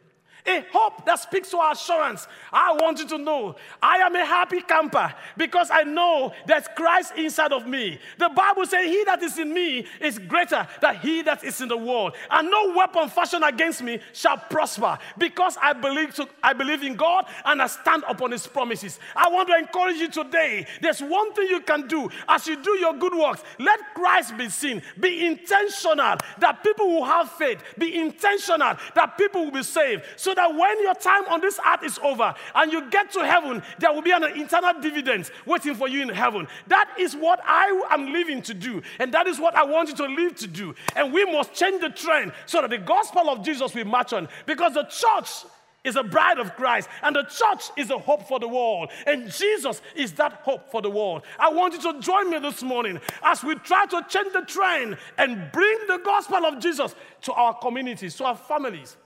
a 0.47 0.65
hope 0.73 1.07
that 1.07 1.19
speaks 1.19 1.51
to 1.51 1.59
our 1.59 1.73
assurance. 1.73 2.27
I 2.53 2.73
want 2.75 2.99
you 2.99 3.09
to 3.09 3.19
know 3.19 3.57
I 3.83 3.99
am 3.99 4.15
a 4.15 4.25
happy 4.25 4.61
camper 4.61 5.13
because 5.37 5.71
I 5.73 5.83
know 5.83 6.33
there's 6.47 6.69
Christ 6.77 7.15
inside 7.17 7.53
of 7.53 7.67
me. 7.67 7.99
The 8.19 8.29
Bible 8.29 8.67
says, 8.67 8.87
He 8.87 9.05
that 9.05 9.23
is 9.23 9.39
in 9.39 9.53
me 9.53 9.87
is 10.01 10.19
greater 10.19 10.67
than 10.81 10.97
he 10.97 11.23
that 11.23 11.45
is 11.45 11.61
in 11.61 11.69
the 11.69 11.77
world. 11.77 12.15
And 12.31 12.51
no 12.51 12.75
weapon 12.77 13.09
fashioned 13.09 13.45
against 13.45 13.83
me 13.83 14.01
shall 14.13 14.37
prosper 14.37 14.99
because 15.17 15.57
I 15.63 15.73
believe, 15.73 16.15
to, 16.17 16.29
I 16.43 16.53
believe 16.53 16.83
in 16.83 16.97
God 16.97 17.27
and 17.45 17.63
I 17.63 17.67
stand 17.67 18.05
upon 18.07 18.33
His 18.33 18.47
promises. 18.47 18.99
I 19.17 19.29
want 19.31 19.49
to 19.49 19.57
encourage 19.57 19.97
you 19.97 20.11
today. 20.11 20.67
There's 20.83 21.01
one 21.01 21.33
thing 21.33 21.49
you 21.49 21.61
can 21.61 21.89
do 21.89 22.11
as 22.29 22.47
you 22.47 22.63
do 22.63 22.71
your 22.79 22.95
good 22.95 23.15
works. 23.15 23.43
Let 23.59 23.81
Christ 23.95 24.37
be 24.37 24.49
seen. 24.51 24.83
Be 25.01 25.27
intentional 25.27 26.17
that 26.39 26.63
people 26.63 26.89
will 26.89 27.05
have 27.05 27.31
faith. 27.31 27.63
Be 27.79 27.99
intentional 27.99 28.77
that 28.95 29.17
people 29.17 29.45
will 29.45 29.53
be 29.53 29.63
saved. 29.63 30.05
So 30.17 30.34
that 30.35 30.55
when 30.55 30.83
your 30.83 30.95
time 30.95 31.25
on 31.29 31.41
this 31.41 31.59
earth 31.67 31.83
is 31.85 31.99
over 32.03 32.35
and 32.55 32.73
you 32.73 32.91
get 32.91 33.13
to 33.13 33.25
heaven, 33.25 33.63
there 33.79 33.93
will 33.93 34.03
be 34.03 34.13
an 34.13 34.25
eternal 34.25 34.81
dividend 34.81 35.31
waiting 35.47 35.75
for 35.75 35.89
you 35.89 36.03
in 36.03 36.09
heaven. 36.09 36.47
That 36.67 36.91
is 36.99 37.15
what 37.15 37.41
I 37.45 37.89
am 37.91 38.13
living 38.13 38.43
to 38.43 38.55
do. 38.55 38.83
And 38.99 39.13
that 39.15 39.27
is 39.27 39.39
what 39.39 39.55
I 39.55 39.65
want 39.65 39.89
you 39.91 39.97
to 39.97 40.07
live 40.07 40.37
to 40.37 40.47
do. 40.47 40.75
And 40.97 41.13
we 41.13 41.25
must 41.25 41.55
change 41.55 41.81
the 41.81 41.91
trend 41.91 42.33
so 42.47 42.61
that 42.61 42.71
the 42.71 42.79
gospel 42.79 43.29
of 43.31 43.45
Jesus 43.45 43.75
will 43.75 43.85
march 43.85 44.13
on. 44.13 44.29
Because 44.47 44.75
the 44.75 44.85
church 44.85 45.45
is 45.85 45.97
a 45.97 46.03
bride 46.03 46.39
of 46.39 46.57
Christ, 46.57 46.89
and 47.03 47.15
the 47.15 47.25
church 47.25 47.65
is 47.77 47.91
a 47.91 47.99
hope 47.99 48.27
for 48.27 48.41
the 48.41 48.49
world, 48.49 48.91
and 49.07 49.31
Jesus 49.31 49.83
is 49.95 50.13
that 50.15 50.41
hope 50.43 50.71
for 50.71 50.81
the 50.81 50.89
world. 50.89 51.23
I 51.39 51.51
want 51.51 51.75
you 51.75 51.93
to 51.93 52.01
join 52.01 52.31
me 52.31 52.39
this 52.39 52.63
morning 52.63 52.99
as 53.23 53.45
we 53.45 53.55
try 53.57 53.85
to 53.87 54.05
change 54.09 54.33
the 54.33 54.41
trend 54.43 54.97
and 55.19 55.53
bring 55.53 55.79
the 55.87 55.99
gospel 55.99 56.47
of 56.47 56.59
Jesus 56.59 56.95
to 57.23 57.33
our 57.35 57.53
communities, 57.53 58.17
to 58.17 58.25
our 58.25 58.37
families, 58.37 58.97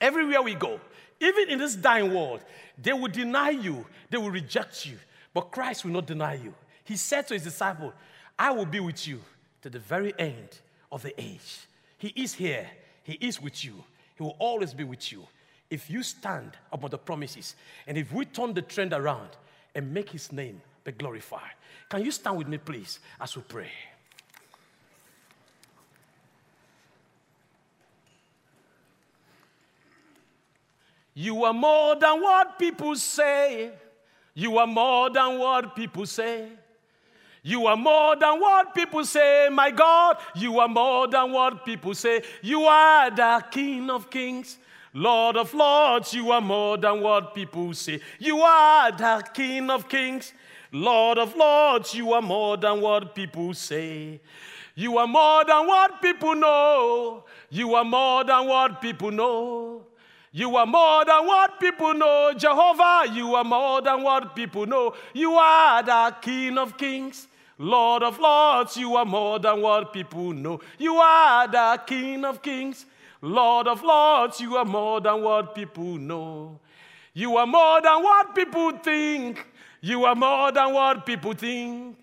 Everywhere 0.00 0.42
we 0.42 0.54
go, 0.54 0.80
even 1.20 1.50
in 1.50 1.58
this 1.58 1.74
dying 1.74 2.14
world, 2.14 2.40
they 2.78 2.92
will 2.92 3.08
deny 3.08 3.50
you, 3.50 3.86
they 4.08 4.16
will 4.16 4.30
reject 4.30 4.86
you, 4.86 4.96
but 5.34 5.52
Christ 5.52 5.84
will 5.84 5.92
not 5.92 6.06
deny 6.06 6.34
you. 6.34 6.54
He 6.84 6.96
said 6.96 7.26
to 7.28 7.34
his 7.34 7.44
disciple, 7.44 7.92
I 8.38 8.50
will 8.50 8.66
be 8.66 8.80
with 8.80 9.06
you 9.06 9.20
to 9.62 9.68
the 9.70 9.78
very 9.78 10.14
end 10.18 10.60
of 10.90 11.02
the 11.02 11.18
age. 11.20 11.66
He 11.98 12.08
is 12.16 12.32
here, 12.32 12.66
He 13.02 13.12
is 13.14 13.40
with 13.40 13.64
you, 13.64 13.84
He 14.16 14.22
will 14.22 14.36
always 14.38 14.72
be 14.72 14.84
with 14.84 15.12
you. 15.12 15.26
If 15.68 15.90
you 15.90 16.02
stand 16.02 16.52
upon 16.72 16.90
the 16.90 16.98
promises, 16.98 17.54
and 17.86 17.98
if 17.98 18.12
we 18.12 18.24
turn 18.24 18.54
the 18.54 18.62
trend 18.62 18.92
around 18.92 19.28
and 19.74 19.92
make 19.92 20.10
His 20.10 20.32
name 20.32 20.62
be 20.84 20.92
glorified. 20.92 21.52
Can 21.88 22.04
you 22.04 22.10
stand 22.10 22.38
with 22.38 22.48
me, 22.48 22.58
please, 22.58 23.00
as 23.20 23.36
we 23.36 23.42
pray? 23.42 23.70
You 31.14 31.44
are 31.44 31.52
more 31.52 31.96
than 31.96 32.20
what 32.20 32.58
people 32.58 32.94
say. 32.96 33.70
You 34.34 34.58
are 34.58 34.66
more 34.66 35.10
than 35.10 35.38
what 35.38 35.74
people 35.74 36.06
say. 36.06 36.48
You 37.42 37.66
are 37.66 37.76
more 37.76 38.16
than 38.16 38.38
what 38.38 38.74
people 38.74 39.04
say, 39.04 39.48
my 39.50 39.70
God. 39.70 40.18
You 40.34 40.60
are 40.60 40.68
more 40.68 41.08
than 41.08 41.32
what 41.32 41.64
people 41.64 41.94
say. 41.94 42.22
You 42.42 42.62
are 42.64 43.10
the 43.10 43.44
King 43.50 43.88
of 43.88 44.10
Kings, 44.10 44.58
Lord 44.92 45.36
of 45.36 45.54
Lords. 45.54 46.12
You 46.12 46.30
are 46.32 46.40
more 46.40 46.76
than 46.76 47.00
what 47.00 47.34
people 47.34 47.72
say. 47.72 48.00
You 48.18 48.40
are 48.40 48.92
the 48.92 49.24
King 49.32 49.70
of 49.70 49.88
Kings, 49.88 50.34
Lord 50.70 51.18
of 51.18 51.34
Lords. 51.34 51.94
You 51.94 52.12
are 52.12 52.22
more 52.22 52.58
than 52.58 52.82
what 52.82 53.14
people 53.14 53.54
say. 53.54 54.20
You 54.74 54.98
are 54.98 55.06
more 55.06 55.44
than 55.44 55.66
what 55.66 56.00
people 56.02 56.34
know. 56.34 57.24
You 57.48 57.74
are 57.74 57.84
more 57.84 58.22
than 58.22 58.46
what 58.46 58.80
people 58.82 59.10
know. 59.10 59.86
You 60.32 60.54
are 60.56 60.66
more 60.66 61.04
than 61.04 61.26
what 61.26 61.58
people 61.58 61.92
know, 61.92 62.32
Jehovah. 62.36 63.12
You 63.12 63.34
are 63.34 63.44
more 63.44 63.82
than 63.82 64.02
what 64.02 64.36
people 64.36 64.64
know. 64.64 64.94
You 65.12 65.32
are 65.32 65.82
the 65.82 66.14
King 66.22 66.56
of 66.56 66.76
Kings, 66.78 67.26
Lord 67.58 68.04
of 68.04 68.20
Lords. 68.20 68.76
You 68.76 68.94
are 68.94 69.04
more 69.04 69.40
than 69.40 69.60
what 69.60 69.92
people 69.92 70.32
know. 70.32 70.60
You 70.78 70.94
are 70.94 71.48
the 71.48 71.80
King 71.84 72.24
of 72.24 72.42
Kings, 72.42 72.86
Lord 73.20 73.66
of 73.66 73.82
Lords. 73.82 74.40
You 74.40 74.56
are 74.56 74.64
more 74.64 75.00
than 75.00 75.20
what 75.20 75.52
people 75.52 75.96
know. 75.96 76.60
You 77.12 77.36
are 77.36 77.46
more 77.46 77.82
than 77.82 78.00
what 78.00 78.32
people 78.32 78.70
think. 78.78 79.44
You 79.80 80.04
are 80.04 80.14
more 80.14 80.52
than 80.52 80.72
what 80.72 81.04
people 81.04 81.32
think. 81.32 81.96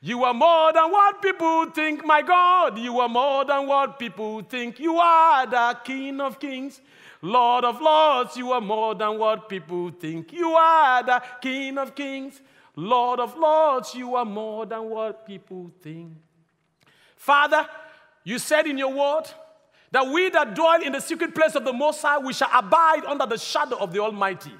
You 0.00 0.24
are 0.24 0.34
more 0.34 0.72
than 0.72 0.90
what 0.90 1.22
people 1.22 1.66
think, 1.70 2.04
my 2.04 2.22
God. 2.22 2.78
You 2.78 3.00
are 3.00 3.08
more 3.08 3.44
than 3.44 3.66
what 3.66 3.98
people 3.98 4.42
think. 4.42 4.78
You 4.78 4.96
are 4.98 5.46
the 5.46 5.78
King 5.84 6.20
of 6.20 6.38
Kings. 6.38 6.80
Lord 7.22 7.64
of 7.64 7.80
Lords, 7.80 8.36
you 8.36 8.52
are 8.52 8.60
more 8.60 8.94
than 8.94 9.18
what 9.18 9.48
people 9.48 9.90
think. 9.90 10.32
You 10.32 10.50
are 10.50 11.02
the 11.02 11.22
King 11.40 11.78
of 11.78 11.94
Kings. 11.94 12.40
Lord 12.76 13.20
of 13.20 13.36
Lords, 13.38 13.94
you 13.94 14.14
are 14.16 14.24
more 14.24 14.66
than 14.66 14.90
what 14.90 15.26
people 15.26 15.70
think. 15.80 16.12
Father, 17.16 17.66
you 18.22 18.38
said 18.38 18.66
in 18.66 18.76
your 18.76 18.92
word 18.92 19.24
that 19.90 20.06
we 20.06 20.28
that 20.30 20.54
dwell 20.54 20.82
in 20.82 20.92
the 20.92 21.00
secret 21.00 21.34
place 21.34 21.54
of 21.54 21.64
the 21.64 21.72
Most 21.72 22.02
High, 22.02 22.18
we 22.18 22.34
shall 22.34 22.50
abide 22.52 23.04
under 23.06 23.24
the 23.24 23.38
shadow 23.38 23.76
of 23.76 23.92
the 23.92 24.00
Almighty. 24.00 24.52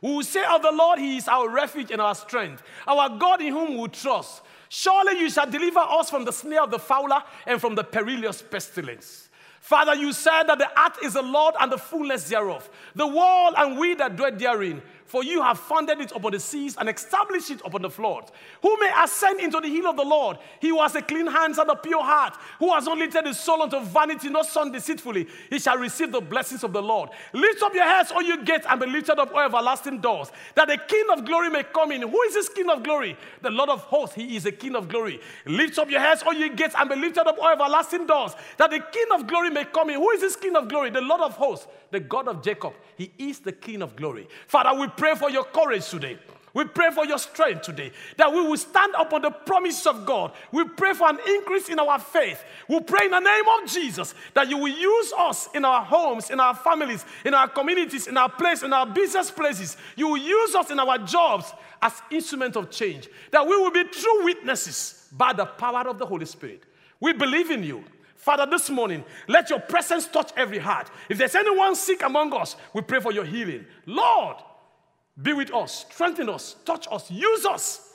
We 0.00 0.12
will 0.12 0.22
say 0.22 0.44
of 0.44 0.62
the 0.62 0.72
Lord, 0.72 0.98
He 0.98 1.18
is 1.18 1.28
our 1.28 1.48
refuge 1.48 1.90
and 1.90 2.00
our 2.00 2.14
strength, 2.14 2.62
our 2.86 3.18
God 3.18 3.42
in 3.42 3.52
whom 3.52 3.76
we 3.76 3.88
trust. 3.88 4.42
Surely 4.68 5.18
you 5.18 5.30
shall 5.30 5.50
deliver 5.50 5.80
us 5.80 6.10
from 6.10 6.24
the 6.24 6.32
snare 6.32 6.62
of 6.62 6.70
the 6.70 6.78
fowler 6.78 7.22
and 7.46 7.60
from 7.60 7.74
the 7.74 7.84
perilous 7.84 8.42
pestilence. 8.42 9.28
Father, 9.60 9.94
you 9.94 10.12
said 10.12 10.44
that 10.44 10.58
the 10.58 10.80
earth 10.80 10.98
is 11.02 11.14
the 11.14 11.22
Lord 11.22 11.54
and 11.60 11.70
the 11.70 11.78
fullness 11.78 12.28
thereof, 12.28 12.68
the 12.94 13.06
world 13.06 13.54
and 13.56 13.78
we 13.78 13.94
that 13.94 14.16
dwell 14.16 14.32
therein. 14.32 14.80
For 15.08 15.24
you 15.24 15.42
have 15.42 15.58
founded 15.58 16.00
it 16.00 16.12
upon 16.12 16.32
the 16.32 16.38
seas 16.38 16.76
and 16.78 16.88
established 16.88 17.50
it 17.50 17.62
upon 17.64 17.80
the 17.80 17.88
floods. 17.88 18.30
Who 18.60 18.78
may 18.78 18.92
ascend 19.02 19.40
into 19.40 19.58
the 19.58 19.68
hill 19.68 19.86
of 19.86 19.96
the 19.96 20.04
Lord? 20.04 20.36
He 20.60 20.68
who 20.68 20.80
has 20.82 20.94
a 20.94 21.02
clean 21.02 21.26
hands 21.26 21.56
and 21.56 21.68
a 21.70 21.74
pure 21.74 22.04
heart, 22.04 22.36
who 22.58 22.72
has 22.74 22.84
not 22.84 22.98
lifted 22.98 23.24
his 23.24 23.40
soul 23.40 23.62
unto 23.62 23.80
vanity, 23.80 24.28
not 24.28 24.44
son 24.44 24.70
deceitfully, 24.70 25.26
he 25.48 25.58
shall 25.58 25.78
receive 25.78 26.12
the 26.12 26.20
blessings 26.20 26.62
of 26.62 26.74
the 26.74 26.82
Lord. 26.82 27.08
Lift 27.32 27.62
up 27.62 27.74
your 27.74 27.84
heads, 27.84 28.12
O 28.14 28.20
you 28.20 28.44
gates, 28.44 28.66
and 28.68 28.78
be 28.78 28.86
lifted 28.86 29.18
up, 29.18 29.30
O 29.32 29.38
everlasting 29.38 30.00
doors, 30.00 30.30
that 30.54 30.68
the 30.68 30.76
King 30.76 31.06
of 31.10 31.24
glory 31.24 31.48
may 31.48 31.62
come 31.62 31.90
in. 31.92 32.02
Who 32.02 32.22
is 32.22 32.34
this 32.34 32.50
King 32.50 32.68
of 32.68 32.82
glory? 32.82 33.16
The 33.40 33.50
Lord 33.50 33.70
of 33.70 33.80
hosts, 33.80 34.14
he 34.14 34.36
is 34.36 34.44
a 34.44 34.52
King 34.52 34.76
of 34.76 34.88
glory. 34.88 35.20
Lift 35.46 35.78
up 35.78 35.90
your 35.90 36.00
heads, 36.00 36.22
O 36.26 36.32
you 36.32 36.54
gates, 36.54 36.74
and 36.78 36.88
be 36.88 36.96
lifted 36.96 37.26
up, 37.26 37.36
O 37.40 37.50
everlasting 37.50 38.06
doors, 38.06 38.34
that 38.58 38.70
the 38.70 38.80
King 38.80 39.06
of 39.14 39.26
glory 39.26 39.48
may 39.48 39.64
come 39.64 39.88
in. 39.88 39.96
Who 39.96 40.10
is 40.10 40.20
this 40.20 40.36
King 40.36 40.54
of 40.54 40.68
glory? 40.68 40.90
The 40.90 41.00
Lord 41.00 41.22
of 41.22 41.34
hosts, 41.34 41.66
the 41.90 42.00
God 42.00 42.28
of 42.28 42.42
Jacob. 42.42 42.74
He 42.96 43.10
is 43.16 43.38
the 43.38 43.52
King 43.52 43.80
of 43.80 43.96
glory. 43.96 44.28
Father, 44.46 44.78
we 44.78 44.88
pray 44.98 45.14
for 45.14 45.30
your 45.30 45.44
courage 45.44 45.88
today. 45.88 46.18
We 46.54 46.64
pray 46.64 46.90
for 46.90 47.06
your 47.06 47.18
strength 47.18 47.62
today, 47.62 47.92
that 48.16 48.32
we 48.32 48.40
will 48.40 48.56
stand 48.56 48.92
upon 48.98 49.22
the 49.22 49.30
promises 49.30 49.86
of 49.86 50.04
God. 50.04 50.32
We 50.50 50.64
pray 50.64 50.92
for 50.92 51.08
an 51.08 51.18
increase 51.28 51.68
in 51.68 51.78
our 51.78 51.98
faith. 52.00 52.42
We 52.68 52.80
pray 52.80 53.04
in 53.04 53.12
the 53.12 53.20
name 53.20 53.44
of 53.62 53.70
Jesus 53.70 54.14
that 54.34 54.48
you 54.48 54.56
will 54.58 54.68
use 54.68 55.12
us 55.16 55.48
in 55.54 55.64
our 55.64 55.84
homes, 55.84 56.30
in 56.30 56.40
our 56.40 56.54
families, 56.54 57.04
in 57.24 57.32
our 57.32 57.48
communities, 57.48 58.08
in 58.08 58.16
our 58.16 58.28
place, 58.28 58.62
in 58.62 58.72
our 58.72 58.86
business 58.86 59.30
places. 59.30 59.76
You 59.94 60.08
will 60.08 60.16
use 60.16 60.54
us 60.56 60.70
in 60.70 60.80
our 60.80 60.98
jobs 60.98 61.52
as 61.80 62.02
instruments 62.10 62.56
of 62.56 62.70
change, 62.70 63.08
that 63.30 63.46
we 63.46 63.56
will 63.56 63.70
be 63.70 63.84
true 63.84 64.24
witnesses 64.24 65.06
by 65.12 65.32
the 65.32 65.46
power 65.46 65.88
of 65.88 65.98
the 65.98 66.06
Holy 66.06 66.26
Spirit. 66.26 66.64
We 66.98 67.12
believe 67.12 67.50
in 67.50 67.62
you. 67.62 67.84
Father, 68.16 68.46
this 68.46 68.68
morning, 68.68 69.04
let 69.28 69.48
your 69.48 69.60
presence 69.60 70.08
touch 70.08 70.32
every 70.36 70.58
heart. 70.58 70.90
If 71.08 71.18
there's 71.18 71.36
anyone 71.36 71.76
sick 71.76 72.02
among 72.02 72.34
us, 72.34 72.56
we 72.74 72.82
pray 72.82 73.00
for 73.00 73.12
your 73.12 73.24
healing. 73.24 73.64
Lord, 73.86 74.38
be 75.20 75.32
with 75.32 75.52
us, 75.52 75.86
strengthen 75.90 76.28
us, 76.28 76.56
touch 76.64 76.86
us, 76.90 77.10
use 77.10 77.44
us 77.44 77.94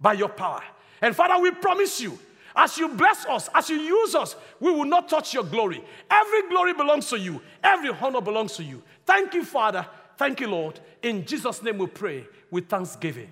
by 0.00 0.12
your 0.12 0.28
power. 0.28 0.62
And 1.02 1.14
Father, 1.14 1.40
we 1.40 1.50
promise 1.50 2.00
you, 2.00 2.18
as 2.54 2.78
you 2.78 2.88
bless 2.88 3.26
us, 3.26 3.48
as 3.54 3.68
you 3.70 3.76
use 3.76 4.14
us, 4.14 4.36
we 4.58 4.70
will 4.70 4.84
not 4.84 5.08
touch 5.08 5.34
your 5.34 5.44
glory. 5.44 5.82
Every 6.10 6.48
glory 6.48 6.74
belongs 6.74 7.08
to 7.10 7.18
you, 7.18 7.40
every 7.62 7.90
honor 7.90 8.20
belongs 8.20 8.56
to 8.56 8.64
you. 8.64 8.82
Thank 9.06 9.34
you, 9.34 9.44
Father. 9.44 9.86
Thank 10.16 10.40
you, 10.40 10.48
Lord. 10.48 10.80
In 11.02 11.24
Jesus' 11.24 11.62
name 11.62 11.78
we 11.78 11.86
pray 11.86 12.26
with 12.50 12.68
thanksgiving. 12.68 13.30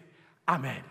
Amen. 0.48 0.82